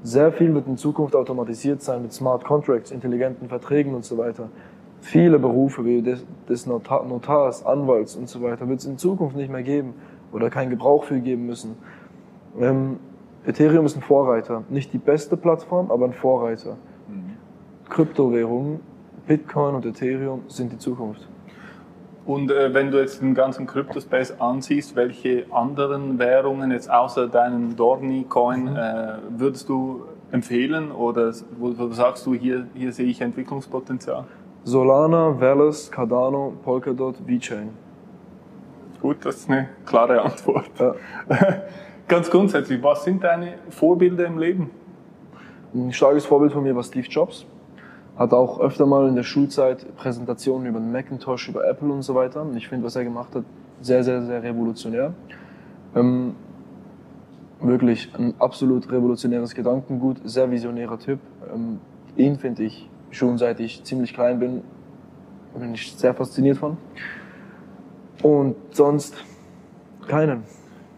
sehr 0.04 0.32
viel 0.32 0.54
wird 0.54 0.67
in 0.67 0.78
Zukunft 0.78 1.15
automatisiert 1.15 1.82
sein 1.82 2.02
mit 2.02 2.13
Smart 2.13 2.43
Contracts, 2.43 2.91
intelligenten 2.91 3.47
Verträgen 3.47 3.95
und 3.95 4.06
so 4.06 4.17
weiter. 4.17 4.49
Viele 5.02 5.39
Berufe 5.39 5.84
wie 5.86 6.02
des, 6.02 6.26
des 6.47 6.65
Notar, 6.65 7.06
Notars, 7.06 7.65
Anwalts 7.65 8.15
und 8.15 8.30
so 8.30 8.41
weiter 8.41 8.67
wird 8.69 8.80
es 8.80 8.86
in 8.86 8.97
Zukunft 8.97 9.36
nicht 9.36 9.52
mehr 9.52 9.63
geben 9.63 9.93
oder 10.32 10.49
keinen 10.49 10.69
Gebrauch 10.69 11.04
für 11.04 11.19
geben 11.19 11.45
müssen. 11.45 11.76
Ähm, 12.60 12.99
Ethereum 13.45 13.86
ist 13.86 13.97
ein 13.97 14.02
Vorreiter. 14.02 14.63
Nicht 14.69 14.93
die 14.93 14.97
beste 14.97 15.36
Plattform, 15.36 15.91
aber 15.91 16.06
ein 16.06 16.13
Vorreiter. 16.13 16.78
Kryptowährungen, 17.89 18.80
Bitcoin 19.28 19.76
und 19.76 19.86
Ethereum 19.86 20.41
sind 20.47 20.71
die 20.71 20.78
Zukunft. 20.78 21.28
Und 22.25 22.51
äh, 22.51 22.73
wenn 22.73 22.89
du 22.91 22.99
jetzt 22.99 23.21
den 23.21 23.33
ganzen 23.36 23.67
Cryptospace 23.67 24.39
ansiehst, 24.39 24.95
welche 24.95 25.45
anderen 25.51 26.19
Währungen 26.19 26.71
jetzt 26.71 26.89
außer 26.89 27.27
deinem 27.27 27.75
Dorni-Coin 27.75 28.63
Mhm. 28.63 28.75
äh, 28.77 29.13
würdest 29.38 29.67
du 29.67 30.05
empfehlen 30.31 30.91
oder 30.91 31.33
wo, 31.59 31.77
wo 31.77 31.91
sagst 31.91 32.25
du, 32.25 32.33
hier, 32.33 32.67
hier 32.73 32.93
sehe 32.93 33.07
ich 33.07 33.19
Entwicklungspotenzial? 33.21 34.25
Solana, 34.63 35.39
Velas, 35.39 35.91
Cardano, 35.91 36.53
Polkadot, 36.63 37.15
VeChain. 37.27 37.69
Gut, 39.01 39.17
das 39.25 39.36
ist 39.36 39.49
eine 39.49 39.67
klare 39.86 40.21
Antwort. 40.21 40.69
Ja. 40.79 40.95
Ganz 42.07 42.29
grundsätzlich, 42.29 42.81
was 42.81 43.03
sind 43.03 43.21
deine 43.23 43.55
Vorbilder 43.69 44.25
im 44.25 44.38
Leben? 44.38 44.71
Ein 45.73 45.91
starkes 45.91 46.25
Vorbild 46.25 46.53
von 46.53 46.63
mir 46.63 46.73
war 46.75 46.83
Steve 46.83 47.07
Jobs. 47.07 47.45
Hat 48.15 48.34
auch 48.34 48.60
öfter 48.60 48.86
mal 48.86 49.08
in 49.08 49.15
der 49.15 49.23
Schulzeit 49.23 49.95
Präsentationen 49.95 50.67
über 50.67 50.80
Macintosh, 50.80 51.49
über 51.49 51.67
Apple 51.67 51.91
und 51.91 52.04
so 52.04 52.13
weiter. 52.13 52.43
Und 52.43 52.56
ich 52.56 52.67
finde, 52.67 52.86
was 52.86 52.95
er 52.95 53.04
gemacht 53.04 53.34
hat, 53.34 53.43
sehr, 53.82 54.04
sehr, 54.04 54.21
sehr 54.21 54.43
revolutionär. 54.43 55.13
Ähm, 55.95 56.36
wirklich 57.60 58.10
ein 58.17 58.34
absolut 58.39 58.91
revolutionäres 58.91 59.56
Gedankengut, 59.56 60.17
sehr 60.26 60.52
visionärer 60.52 60.99
Typ. 60.99 61.19
Ähm, 61.54 61.80
ihn 62.15 62.38
finde 62.38 62.63
ich 62.63 62.89
schon 63.10 63.38
seit 63.38 63.60
ich 63.60 63.84
ziemlich 63.84 64.13
klein 64.13 64.39
bin, 64.39 64.62
bin 65.58 65.73
ich 65.73 65.93
sehr 65.95 66.13
fasziniert 66.13 66.58
von. 66.58 66.78
Und 68.21 68.56
sonst 68.71 69.15
keinen. 70.08 70.43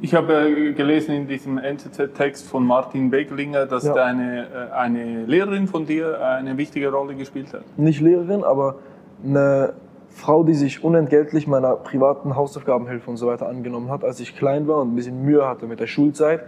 Ich 0.02 0.14
habe 0.14 0.34
äh, 0.50 0.74
gelesen 0.74 1.16
in 1.16 1.28
diesem 1.28 1.58
NZZ-Text 1.58 2.48
von 2.48 2.66
Martin 2.66 3.10
Begelinger, 3.10 3.66
dass 3.66 3.86
Ja. 3.86 3.94
deine, 3.94 4.44
äh, 4.72 4.74
eine 4.74 5.26
Lehrerin 5.26 5.68
von 5.68 5.86
dir 5.86 6.22
eine 6.22 6.58
wichtige 6.58 6.92
Rolle 6.92 7.16
gespielt 7.16 7.54
hat. 7.54 7.64
nicht 7.78 8.02
Lehrerin, 8.02 8.44
aber 8.44 8.76
eine 9.24 9.74
Frau, 10.10 10.44
die 10.44 10.54
sich 10.54 10.84
unentgeltlich 10.84 11.48
meiner 11.48 11.76
privaten 11.76 12.36
Hausaufgabenhilfe 12.36 13.10
und 13.10 13.18
so 13.18 13.28
weiter 13.28 13.48
angenommen 13.48 13.90
hat, 13.90 14.04
als 14.04 14.20
ich 14.20 14.36
klein 14.36 14.68
war 14.68 14.82
und 14.82 14.94
ein 14.94 14.96
bisschen 14.96 15.24
Mühe 15.24 15.48
hatte 15.48 15.66
mit 15.66 15.80
der 15.80 15.88
Schulzeit. 15.88 16.42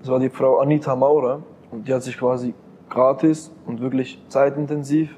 Das 0.00 0.08
war 0.10 0.18
die 0.18 0.28
Frau 0.30 0.58
Anita 0.58 0.94
Maurer 0.96 1.42
und 1.70 1.88
die 1.88 1.94
hat 1.94 2.02
sich 2.02 2.18
quasi 2.18 2.54
gratis 2.88 3.52
und 3.66 3.80
wirklich 3.80 4.22
zeitintensiv 4.28 5.14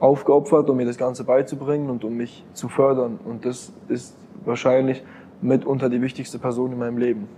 aufgeopfert, 0.00 0.68
um 0.70 0.76
mir 0.76 0.86
das 0.86 0.96
Ganze 0.98 1.24
beizubringen 1.24 1.90
und 1.90 2.04
um 2.04 2.16
mich 2.16 2.44
zu 2.52 2.68
fördern. 2.68 3.18
Und 3.24 3.44
das 3.44 3.72
ist 3.88 4.16
wahrscheinlich 4.44 5.02
mitunter 5.40 5.88
die 5.88 6.00
wichtigste 6.02 6.38
Person 6.38 6.72
in 6.72 6.78
meinem 6.78 6.98
Leben. 6.98 7.28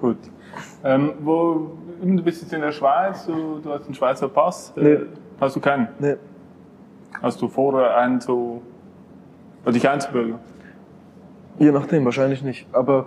Gut. 0.00 0.18
Ähm, 0.84 1.12
wo, 1.20 1.70
du 2.02 2.22
bist 2.22 2.42
jetzt 2.42 2.52
in 2.52 2.60
der 2.60 2.72
Schweiz, 2.72 3.26
du, 3.26 3.58
du 3.62 3.72
hast 3.72 3.84
einen 3.86 3.94
Schweizer 3.94 4.28
Pass. 4.28 4.72
Äh, 4.76 4.80
Nee. 4.82 4.98
Hast 5.40 5.54
du 5.56 5.60
keinen? 5.60 5.88
Nee, 5.98 6.16
Hast 7.22 7.40
du 7.42 7.48
vor, 7.48 7.78
einen 7.94 8.20
zu, 8.20 8.62
oder 9.64 9.72
dich 9.72 9.86
einzubürgern? 9.88 10.38
je 11.58 11.70
nachdem, 11.72 12.04
wahrscheinlich 12.04 12.42
nicht. 12.42 12.66
Aber 12.72 13.06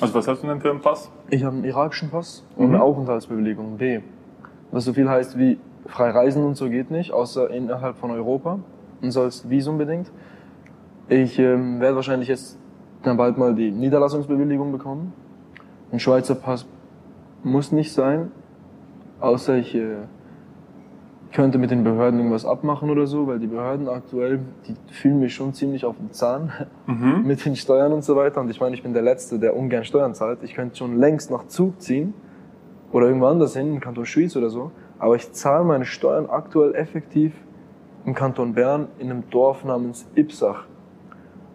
Also 0.00 0.14
was 0.14 0.26
hast 0.28 0.42
du 0.42 0.46
denn 0.48 0.60
für 0.60 0.70
einen 0.70 0.80
Pass? 0.80 1.10
Ich 1.30 1.42
habe 1.44 1.54
einen 1.56 1.64
irakischen 1.64 2.10
Pass 2.10 2.44
und 2.56 2.68
Mhm. 2.68 2.74
eine 2.74 2.82
Aufenthaltsbewilligung 2.84 3.76
B. 3.78 4.00
Was 4.72 4.84
so 4.84 4.92
viel 4.92 5.08
heißt 5.08 5.38
wie 5.38 5.58
frei 5.86 6.10
reisen 6.10 6.44
und 6.44 6.56
so 6.56 6.68
geht 6.68 6.90
nicht, 6.90 7.12
außer 7.12 7.50
innerhalb 7.50 7.96
von 7.96 8.10
Europa 8.10 8.58
und 9.00 9.10
sonst 9.12 9.48
visumbedingt. 9.48 10.10
Ich 11.08 11.38
ähm, 11.38 11.78
werde 11.80 11.94
wahrscheinlich 11.96 12.28
jetzt 12.28 12.58
dann 13.06 13.16
bald 13.16 13.38
mal 13.38 13.54
die 13.54 13.70
Niederlassungsbewilligung 13.70 14.72
bekommen. 14.72 15.12
Ein 15.92 16.00
Schweizer 16.00 16.34
Pass 16.34 16.66
muss 17.44 17.70
nicht 17.72 17.92
sein, 17.92 18.32
außer 19.20 19.56
ich 19.56 19.74
äh, 19.74 19.96
könnte 21.32 21.58
mit 21.58 21.70
den 21.70 21.84
Behörden 21.84 22.18
irgendwas 22.18 22.44
abmachen 22.44 22.90
oder 22.90 23.06
so, 23.06 23.26
weil 23.26 23.38
die 23.38 23.46
Behörden 23.46 23.88
aktuell, 23.88 24.40
die 24.66 24.74
fühlen 24.92 25.20
mich 25.20 25.34
schon 25.34 25.52
ziemlich 25.54 25.84
auf 25.84 25.96
den 25.96 26.10
Zahn 26.12 26.52
Mhm. 26.86 27.22
mit 27.24 27.44
den 27.44 27.56
Steuern 27.56 27.92
und 27.92 28.02
so 28.04 28.16
weiter. 28.16 28.40
Und 28.40 28.50
ich 28.50 28.60
meine, 28.60 28.74
ich 28.74 28.82
bin 28.82 28.92
der 28.92 29.02
Letzte, 29.02 29.38
der 29.38 29.56
ungern 29.56 29.84
Steuern 29.84 30.14
zahlt. 30.14 30.42
Ich 30.42 30.54
könnte 30.54 30.76
schon 30.76 30.96
längst 30.96 31.30
nach 31.30 31.46
Zug 31.46 31.80
ziehen 31.80 32.14
oder 32.92 33.06
irgendwo 33.06 33.26
anders 33.26 33.56
hin, 33.56 33.74
in 33.74 33.80
Kanton 33.80 34.06
Schwyz 34.06 34.36
oder 34.36 34.50
so. 34.50 34.70
Aber 34.98 35.14
ich 35.16 35.30
zahle 35.32 35.64
meine 35.64 35.84
Steuern 35.84 36.26
aktuell 36.30 36.74
effektiv 36.74 37.32
im 38.04 38.14
Kanton 38.14 38.54
Bern 38.54 38.88
in 38.98 39.10
einem 39.10 39.28
Dorf 39.30 39.64
namens 39.64 40.06
Ipsach. 40.14 40.64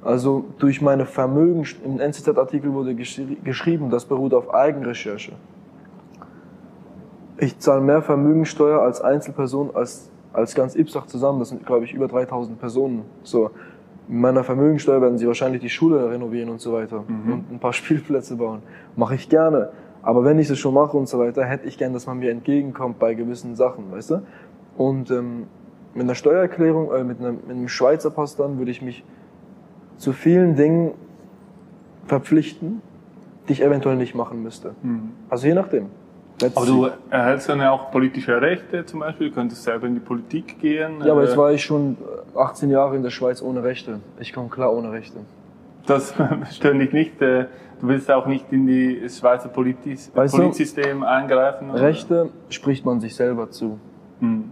Also 0.04 0.46
durch 0.58 0.82
meine 0.82 1.06
Vermögen, 1.06 1.66
im 1.86 2.00
NZZ-Artikel 2.00 2.74
wurde 2.74 2.96
geschri 2.96 3.38
geschrieben, 3.44 3.90
das 3.90 4.06
beruht 4.06 4.34
auf 4.34 4.54
Eigenrecherche. 4.54 5.34
Ich 7.38 7.60
zahle 7.60 7.82
mehr 7.82 8.02
Vermögensteuer 8.02 8.82
als 8.82 9.02
Einzelperson 9.02 9.76
als, 9.76 10.10
als 10.34 10.56
ganz 10.56 10.76
Ipsach 10.76 11.06
zusammen. 11.06 11.40
Das 11.40 11.50
sind, 11.50 11.66
glaube 11.66 11.86
ich, 11.86 11.94
über 11.94 12.08
3000 12.08 12.60
Personen. 12.60 13.04
So. 13.24 13.52
Mit 14.08 14.22
meiner 14.22 14.44
Vermögensteuer 14.44 15.02
werden 15.02 15.18
sie 15.18 15.28
wahrscheinlich 15.28 15.62
die 15.62 15.70
Schule 15.70 16.10
renovieren 16.10 16.50
und 16.50 16.62
so 16.62 16.74
weiter. 16.74 17.04
Und 17.08 17.52
ein 17.52 17.60
paar 17.60 17.74
Spielplätze 17.74 18.36
bauen. 18.36 18.62
Mache 18.96 19.16
ich 19.16 19.30
gerne. 19.30 19.70
Aber 20.04 20.24
wenn 20.24 20.40
ich 20.40 20.50
es 20.50 20.58
schon 20.58 20.74
mache 20.74 20.98
und 20.98 21.08
so 21.08 21.20
weiter, 21.20 21.46
hätte 21.46 21.68
ich 21.68 21.78
gern, 21.78 21.94
dass 21.94 22.08
man 22.08 22.20
mir 22.20 22.32
entgegenkommt 22.32 22.98
bei 23.00 23.14
gewissen 23.14 23.56
Sachen, 23.56 23.92
weißt 23.92 24.12
du? 24.12 24.22
Und 24.78 25.12
ähm, 25.12 25.48
mit 25.94 26.04
einer 26.04 26.16
Steuererklärung, 26.16 26.92
äh, 26.92 27.04
mit, 27.04 27.20
einem, 27.20 27.36
mit 27.36 27.50
einem 27.50 27.68
Schweizer 27.68 28.10
Pass 28.10 28.36
dann 28.36 28.58
würde 28.58 28.72
ich 28.72 28.82
mich 28.82 29.04
zu 30.02 30.14
vielen 30.14 30.56
Dingen 30.56 30.92
verpflichten, 32.06 32.82
die 33.48 33.54
ich 33.54 33.62
eventuell 33.64 33.96
nicht 33.96 34.16
machen 34.16 34.42
müsste. 34.44 34.74
Also 35.30 35.48
je 35.48 35.54
nachdem. 35.54 35.88
Let's 36.42 36.58
Aber 36.58 36.66
du 36.66 36.88
erhältst 37.12 37.50
dann 37.50 37.60
ja 37.60 37.72
auch 37.72 37.92
politische 37.92 38.42
Rechte 38.42 38.84
zum 38.86 39.02
Beispiel, 39.02 39.30
du 39.30 39.36
könntest 39.36 39.64
selber 39.64 39.86
in 39.86 39.94
die 39.94 40.00
Politik 40.00 40.60
gehen. 40.60 41.02
Ja, 41.06 41.12
aber 41.12 41.22
Äh, 41.22 41.26
jetzt 41.26 41.38
war 41.38 41.52
ich 41.52 41.64
schon 41.64 41.98
18 42.36 42.72
Jahre 42.72 42.96
in 42.96 43.04
der 43.04 43.12
Schweiz 43.12 43.44
ohne 43.44 43.64
Rechte. 43.64 44.00
Ich 44.20 44.34
komme 44.34 44.50
klar 44.50 44.74
ohne 44.74 44.92
Rechte. 44.92 45.20
Das 45.86 46.14
stört 46.52 46.80
dich 46.82 46.92
nicht. 46.94 47.22
äh, 47.22 47.46
Du 47.80 47.88
willst 47.88 48.12
auch 48.12 48.28
nicht 48.28 48.46
in 48.52 48.68
die 48.68 49.08
Schweizer 49.10 49.50
Politis 49.50 50.12
Weißt 50.14 50.36
du, 50.36 50.38
Politsystem 50.38 51.04
eingreifen? 51.04 51.72
oder? 51.72 51.82
Rechte 51.82 52.30
spricht 52.50 52.86
man 52.86 53.00
sich 53.00 53.16
selber 53.16 53.50
zu. 53.50 53.80
Hm. 54.20 54.52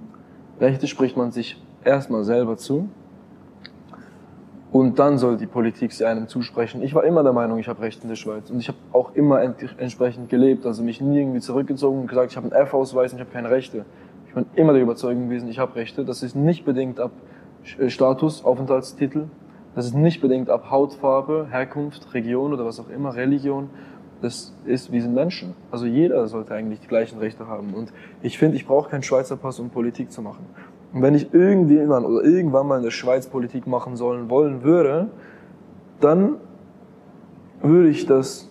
Rechte 0.60 0.88
spricht 0.88 1.16
man 1.16 1.32
sich 1.32 1.62
erstmal 1.84 2.24
selber 2.24 2.58
zu. 2.58 2.90
Und 4.72 5.00
dann 5.00 5.18
soll 5.18 5.38
die 5.38 5.48
Politik 5.48 5.92
sie 5.94 6.06
einem 6.06 6.28
zusprechen. 6.28 6.84
Ich 6.84 6.94
war 6.94 7.04
immer 7.04 7.24
der 7.24 7.34
Meinung, 7.34 7.58
ich 7.58 7.68
habe 7.68 7.82
Rechte 7.82 8.04
in 8.04 8.10
der 8.10 8.16
Schweiz. 8.16 8.52
Und 8.52 8.60
ich 8.60 8.68
habe 8.68 8.78
auch 8.92 9.16
immer 9.16 9.42
ent 9.42 9.58
entsprechend 9.78 10.30
gelebt. 10.30 10.66
Also 10.66 10.84
mich 10.84 11.02
nie 11.02 11.20
irgendwie 11.20 11.40
zurückgezogen 11.40 12.02
und 12.02 12.08
gesagt, 12.08 12.32
ich 12.32 12.38
habe 12.38 12.52
einen 12.52 12.68
F-Ausweis 12.68 13.12
und 13.12 13.20
ich 13.20 13.26
habe 13.26 13.34
keine 13.34 13.50
Rechte. 13.50 13.86
Ich 14.28 14.36
bin 14.36 14.46
immer 14.56 14.74
der 14.74 14.84
Überzeugung 14.84 15.28
gewesen, 15.28 15.50
ich 15.50 15.58
habe 15.58 15.76
Rechte. 15.76 16.06
Das 16.06 16.22
ist 16.22 16.36
nicht 16.36 16.66
bedingt 16.66 17.00
ab 17.00 17.12
äh, 17.80 17.90
Status, 17.90 18.46
Aufenthaltstitel. 18.46 19.26
Das 19.74 19.86
ist 19.86 19.96
nicht 19.96 20.22
bedingt 20.22 20.52
ab 20.52 20.70
Hautfarbe, 20.70 21.48
Herkunft, 21.50 22.14
Region 22.14 22.54
oder 22.54 22.66
was 22.66 22.80
auch 22.80 22.90
immer, 22.90 23.16
Religion. 23.16 23.70
Das 24.22 24.54
ist, 24.66 24.92
wir 24.92 25.02
sind 25.02 25.16
Menschen. 25.16 25.56
Also 25.72 25.88
jeder 25.88 26.28
sollte 26.28 26.54
eigentlich 26.54 26.82
die 26.82 26.88
gleichen 26.88 27.18
Rechte 27.18 27.48
haben. 27.48 27.74
Und 27.74 27.92
ich 28.22 28.38
finde, 28.38 28.58
ich 28.58 28.68
brauche 28.68 28.90
keinen 28.90 29.04
Schweizer 29.04 29.36
Pass, 29.36 29.60
um 29.60 29.70
Politik 29.70 30.12
zu 30.12 30.22
machen. 30.22 30.46
Und 30.94 31.02
wenn 31.02 31.14
ich 31.14 31.34
irgendwie 31.34 31.76
irgendwann 31.76 32.06
oder 32.06 32.24
irgendwann 32.24 32.68
mal 32.68 32.78
in 32.78 32.84
der 32.84 32.92
Schweiz 32.92 33.28
Politik 33.28 33.68
machen 33.68 33.96
sollen 33.96 34.30
wollen 34.30 34.64
würde, 34.64 35.10
dann 36.00 36.36
würde 37.62 37.90
ich 37.90 38.06
das 38.06 38.50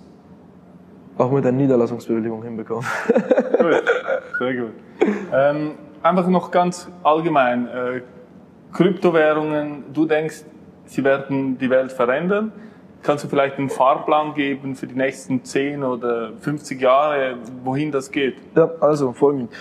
auch 1.16 1.33
mit 1.33 1.44
der 1.44 1.53
Niederlassungsbewilligung 1.53 2.42
hinbekommen. 2.42 2.87
Gut, 3.59 3.83
sehr 4.38 4.55
gut. 4.55 4.72
Ähm, 5.33 5.72
einfach 6.03 6.27
noch 6.27 6.51
ganz 6.51 6.90
allgemein, 7.03 7.66
äh, 7.68 8.01
Kryptowährungen, 8.72 9.85
du 9.92 10.07
denkst, 10.07 10.42
sie 10.87 11.05
werden 11.05 11.57
die 11.59 11.70
Welt 11.70 11.92
verändern. 11.92 12.53
Kannst 13.03 13.24
du 13.24 13.29
vielleicht 13.29 13.59
einen 13.59 13.70
Fahrplan 13.70 14.35
geben 14.35 14.74
für 14.74 14.87
die 14.87 14.94
nächsten 14.94 15.44
10 15.44 15.85
oder 15.85 16.33
50 16.40 16.81
Jahre, 16.81 17.37
wohin 17.62 17.92
das 17.92 18.11
geht? 18.11 18.37
Ja, 18.57 18.70
also 18.81 19.12
folgendes. 19.12 19.57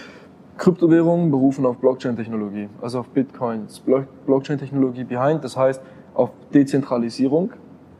Kryptowährungen 0.57 1.29
berufen 1.31 1.65
auf 1.65 1.77
Blockchain-Technologie, 1.77 2.69
also 2.81 2.99
auf 2.99 3.09
Bitcoins. 3.09 3.79
Blo- 3.85 4.05
Blockchain-Technologie 4.25 5.03
behind, 5.03 5.43
das 5.43 5.55
heißt 5.55 5.81
auf 6.13 6.31
Dezentralisierung, 6.53 7.51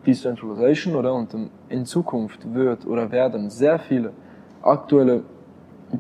Decentralization, 0.06 0.96
oder? 0.96 1.13
Und 1.13 1.36
in 1.70 1.86
Zukunft 1.86 2.54
wird 2.54 2.86
oder 2.88 3.12
werden 3.12 3.50
sehr 3.50 3.78
viele 3.78 4.12
aktuelle 4.62 5.24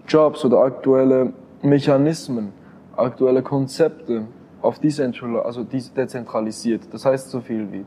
Jobs 0.07 0.43
oder 0.45 0.59
aktuelle 0.59 1.33
Mechanismen, 1.61 2.51
aktuelle 2.95 3.41
Konzepte 3.41 4.23
auf 4.61 4.79
Decentral, 4.79 5.39
also 5.41 5.63
de- 5.63 5.81
dezentralisiert. 5.95 6.81
Das 6.91 7.05
heißt 7.05 7.29
so 7.29 7.39
viel 7.41 7.71
wie 7.71 7.85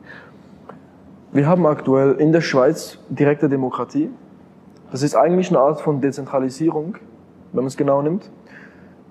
wir 1.32 1.46
haben 1.46 1.64
aktuell 1.66 2.14
in 2.14 2.32
der 2.32 2.40
Schweiz 2.40 2.98
direkte 3.08 3.48
Demokratie. 3.48 4.10
Das 4.90 5.02
ist 5.04 5.14
eigentlich 5.14 5.50
eine 5.50 5.60
Art 5.60 5.80
von 5.80 6.00
Dezentralisierung, 6.00 6.96
wenn 7.52 7.62
man 7.62 7.66
es 7.66 7.76
genau 7.76 8.02
nimmt. 8.02 8.28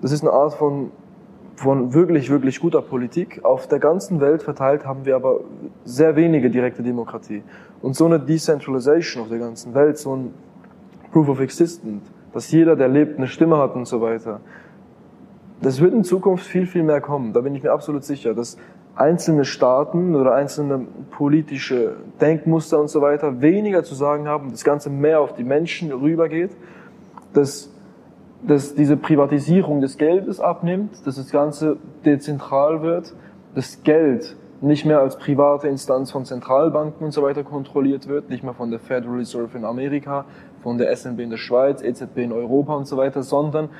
Das 0.02 0.12
ist 0.12 0.22
eine 0.22 0.32
Art 0.32 0.54
von, 0.54 0.90
von 1.56 1.92
wirklich, 1.92 2.30
wirklich 2.30 2.60
guter 2.60 2.82
Politik. 2.82 3.44
Auf 3.44 3.68
der 3.68 3.78
ganzen 3.78 4.20
Welt 4.20 4.42
verteilt 4.42 4.86
haben 4.86 5.04
wir 5.04 5.16
aber 5.16 5.40
sehr 5.84 6.16
wenige 6.16 6.50
direkte 6.50 6.82
Demokratie. 6.82 7.42
Und 7.82 7.96
so 7.96 8.06
eine 8.06 8.18
Decentralization 8.18 9.22
auf 9.22 9.28
der 9.28 9.38
ganzen 9.38 9.74
Welt, 9.74 9.98
so 9.98 10.16
ein 10.16 10.34
Proof 11.12 11.28
of 11.28 11.40
Existence, 11.40 12.02
dass 12.32 12.50
jeder, 12.50 12.76
der 12.76 12.88
lebt, 12.88 13.18
eine 13.18 13.26
Stimme 13.26 13.58
hat 13.58 13.74
und 13.74 13.86
so 13.86 14.00
weiter. 14.00 14.40
Das 15.60 15.80
wird 15.80 15.92
in 15.92 16.04
Zukunft 16.04 16.46
viel, 16.46 16.66
viel 16.66 16.82
mehr 16.82 17.00
kommen. 17.00 17.32
Da 17.32 17.40
bin 17.40 17.54
ich 17.54 17.62
mir 17.62 17.72
absolut 17.72 18.04
sicher, 18.04 18.32
dass 18.32 18.56
einzelne 18.94 19.44
Staaten 19.44 20.14
oder 20.14 20.34
einzelne 20.34 20.86
politische 21.10 21.96
Denkmuster 22.20 22.80
und 22.80 22.88
so 22.88 23.00
weiter 23.00 23.40
weniger 23.40 23.82
zu 23.82 23.94
sagen 23.94 24.28
haben, 24.28 24.50
das 24.50 24.64
Ganze 24.64 24.90
mehr 24.90 25.20
auf 25.20 25.34
die 25.34 25.44
Menschen 25.44 25.92
rübergeht, 25.92 26.50
dass, 27.32 27.70
dass 28.42 28.74
diese 28.74 28.96
Privatisierung 28.96 29.80
des 29.80 29.98
Geldes 29.98 30.40
abnimmt, 30.40 31.06
dass 31.06 31.16
das 31.16 31.30
Ganze 31.30 31.76
dezentral 32.04 32.82
wird, 32.82 33.14
das 33.54 33.82
Geld 33.82 34.36
nicht 34.62 34.84
mehr 34.84 35.00
als 35.00 35.16
private 35.18 35.68
Instanz 35.68 36.10
von 36.10 36.24
Zentralbanken 36.24 37.06
und 37.06 37.12
so 37.12 37.22
weiter 37.22 37.42
kontrolliert 37.44 38.08
wird, 38.08 38.28
nicht 38.28 38.44
mehr 38.44 38.52
von 38.54 38.70
der 38.70 38.78
Federal 38.78 39.16
Reserve 39.16 39.56
in 39.56 39.64
Amerika, 39.64 40.24
von 40.62 40.76
der 40.76 40.94
SNB 40.94 41.20
in 41.20 41.30
der 41.30 41.38
Schweiz, 41.38 41.82
EZB 41.82 42.18
in 42.18 42.32
Europa 42.32 42.74
und 42.74 42.86
so 42.86 42.96
weiter, 42.96 43.22
sondern 43.22 43.70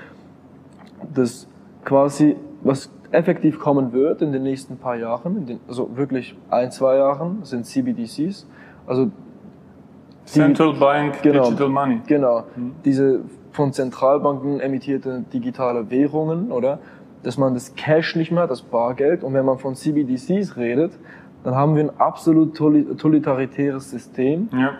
das 1.14 1.46
quasi, 1.85 2.37
was 2.62 2.90
effektiv 3.11 3.59
kommen 3.59 3.92
wird 3.92 4.23
in 4.23 4.33
den 4.33 4.42
nächsten 4.42 4.77
paar 4.77 4.96
Jahren, 4.96 5.46
den, 5.46 5.61
also 5.68 5.96
wirklich 5.96 6.37
ein, 6.49 6.70
zwei 6.70 6.96
Jahren, 6.96 7.44
sind 7.44 7.66
CBDCs. 7.66 8.46
Also 8.87 9.11
Central 10.25 10.75
Bank 10.75 11.23
Genau. 11.23 11.44
Digital 11.44 11.68
Money. 11.68 12.01
Genau. 12.07 12.44
Diese 12.85 13.20
von 13.53 13.73
Zentralbanken 13.73 14.61
emittierte 14.61 15.25
digitale 15.33 15.91
Währungen, 15.91 16.53
oder? 16.53 16.79
Dass 17.23 17.37
man 17.37 17.55
das 17.55 17.75
Cash 17.75 18.17
nicht 18.17 18.31
mehr 18.31 18.45
hat, 18.45 18.51
das 18.51 18.63
Bargeld. 18.63 19.23
Und 19.25 19.35
wenn 19.35 19.45
man 19.45 19.59
von 19.59 19.75
CBDCs 19.75 20.57
redet, 20.57 20.93
dann 21.45 21.55
haben 21.55 21.75
wir 21.75 21.85
ein 21.85 22.01
absolut 22.01 22.57
totali- 22.57 22.97
totalitäres 22.97 23.91
System. 23.91 24.49
Ja. 24.53 24.73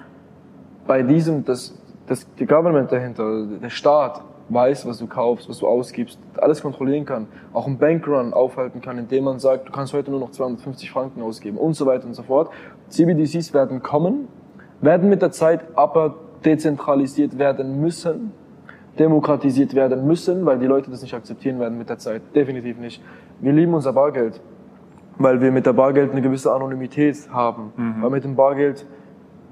Bei 0.87 1.02
diesem, 1.02 1.44
das, 1.44 1.78
das, 2.06 2.26
die 2.38 2.46
Government 2.46 2.90
dahinter, 2.92 3.46
der 3.46 3.70
Staat, 3.70 4.22
weiß, 4.50 4.87
was 4.87 4.98
du 4.98 5.06
kaufst, 5.06 5.48
was 5.48 5.59
du 5.59 5.68
ausgibst, 5.68 6.18
alles 6.37 6.61
kontrollieren 6.61 7.04
kann, 7.04 7.28
auch 7.52 7.66
einen 7.66 7.78
Bankrun 7.78 8.35
aufhalten 8.35 8.80
kann, 8.80 8.98
indem 8.98 9.24
man 9.24 9.38
sagt, 9.38 9.68
du 9.68 9.72
kannst 9.72 9.92
heute 9.94 10.11
nur 10.11 10.20
noch 10.20 10.30
250 10.30 10.90
Franken 10.90 11.22
ausgeben 11.22 11.56
und 11.56 11.74
so 11.74 11.87
weiter 11.87 12.06
und 12.06 12.14
so 12.14 12.22
fort. 12.22 12.50
CBDCs 12.88 13.54
werden 13.54 13.83
kommen, 13.83 14.28
werden 14.80 15.09
mit 15.09 15.22
der 15.22 15.30
Zeit 15.30 15.64
aber 15.76 16.16
dezentralisiert 16.44 17.38
werden 17.38 17.80
müssen, 17.80 18.33
demokratisiert 18.98 19.74
werden 19.74 20.07
müssen, 20.07 20.44
weil 20.46 20.59
die 20.59 20.66
Leute 20.66 20.90
das 20.90 21.03
nicht 21.03 21.14
akzeptieren 21.14 21.59
werden 21.59 21.79
mit 21.79 21.88
der 21.88 21.98
Zeit. 21.98 22.22
Definitiv 22.35 22.79
nicht. 22.79 23.03
Wir 23.40 23.53
lieben 23.53 23.72
unser 23.74 23.92
Bargeld, 23.92 24.40
weil 25.18 25.40
wir 25.40 25.53
mit 25.53 25.66
der 25.66 25.72
Bargeld 25.72 26.12
eine 26.12 26.22
gewisse 26.22 26.53
Anonymität 26.53 27.29
haben, 27.33 27.72
weil 28.00 28.11
mit 28.11 28.24
dem 28.24 28.37
Bargeld 28.37 28.87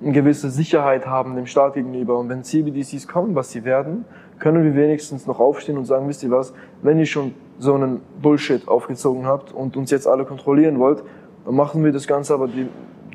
eine 0.03 0.13
gewisse 0.13 0.51
Sicherheit 0.51 1.07
haben 1.07 1.35
dem 1.35 1.47
Staat 1.47 1.75
gegenüber. 1.75 2.19
Und 2.19 2.29
wenn 2.29 2.45
CBDCs 2.45 3.09
kommen, 3.09 3.35
was 3.35 3.51
sie 3.51 3.65
werden, 3.65 4.05
können 4.39 4.63
wir 4.65 4.75
wenigstens 4.75 5.27
noch 5.27 5.41
aufstehen 5.41 5.77
und 5.79 5.85
sagen, 5.85 6.09
wisst 6.09 6.23
ihr 6.23 6.31
was, 6.31 6.53
wenn 6.83 6.99
ihr 6.99 7.07
schon 7.07 7.35
so 7.59 7.75
einen 7.75 8.01
Bullshit 8.23 8.69
aufgezogen 8.69 9.27
habt 9.27 9.53
und 9.53 9.77
uns 9.77 9.91
jetzt 9.91 10.07
alle 10.07 10.25
kontrollieren 10.25 10.79
wollt, 10.79 11.03
dann 11.45 11.57
machen 11.57 11.83
wir 11.83 11.91
das 11.91 12.07
Ganze, 12.07 12.35
aber 12.35 12.49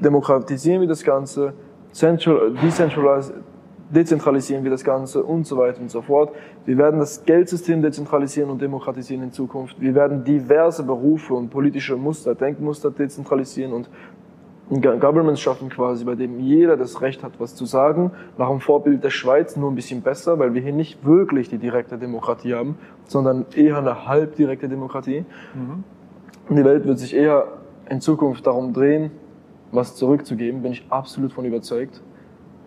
demokratisieren 0.01 0.81
wir 0.81 0.87
das 0.87 1.03
Ganze, 1.03 1.53
central, 1.91 2.53
decentralisieren 2.61 3.52
dezentralisieren 3.93 4.63
wir 4.63 4.71
das 4.71 4.83
Ganze 4.83 5.23
und 5.23 5.45
so 5.45 5.57
weiter 5.57 5.79
und 5.81 5.91
so 5.91 6.01
fort. 6.01 6.33
Wir 6.65 6.77
werden 6.77 6.99
das 6.99 7.25
Geldsystem 7.25 7.81
dezentralisieren 7.81 8.49
und 8.49 8.61
demokratisieren 8.61 9.23
in 9.23 9.31
Zukunft. 9.31 9.79
Wir 9.79 9.95
werden 9.95 10.23
diverse 10.23 10.83
Berufe 10.83 11.33
und 11.33 11.49
politische 11.49 11.95
Muster, 11.95 12.35
Denkmuster 12.35 12.91
dezentralisieren 12.91 13.73
und 13.73 13.89
ein 14.71 14.81
Government 14.81 15.37
schaffen 15.37 15.69
quasi, 15.69 16.05
bei 16.05 16.15
dem 16.15 16.39
jeder 16.39 16.77
das 16.77 17.01
Recht 17.01 17.21
hat, 17.21 17.33
was 17.37 17.53
zu 17.53 17.65
sagen, 17.65 18.11
nach 18.37 18.49
dem 18.49 18.61
Vorbild 18.61 19.03
der 19.03 19.09
Schweiz 19.09 19.57
nur 19.57 19.69
ein 19.69 19.75
bisschen 19.75 20.01
besser, 20.01 20.39
weil 20.39 20.53
wir 20.53 20.61
hier 20.61 20.71
nicht 20.73 21.05
wirklich 21.05 21.49
die 21.49 21.57
direkte 21.57 21.97
Demokratie 21.97 22.53
haben, 22.53 22.77
sondern 23.05 23.45
eher 23.55 23.77
eine 23.77 24.07
halbdirekte 24.07 24.69
Demokratie. 24.69 25.25
Mhm. 25.53 25.83
Und 26.49 26.55
die 26.55 26.63
Welt 26.63 26.85
wird 26.85 26.97
sich 26.97 27.13
eher 27.13 27.45
in 27.89 27.99
Zukunft 27.99 28.47
darum 28.47 28.73
drehen, 28.73 29.11
was 29.71 29.95
zurückzugeben, 29.95 30.61
bin 30.61 30.71
ich 30.71 30.85
absolut 30.89 31.33
von 31.33 31.45
überzeugt. 31.45 32.01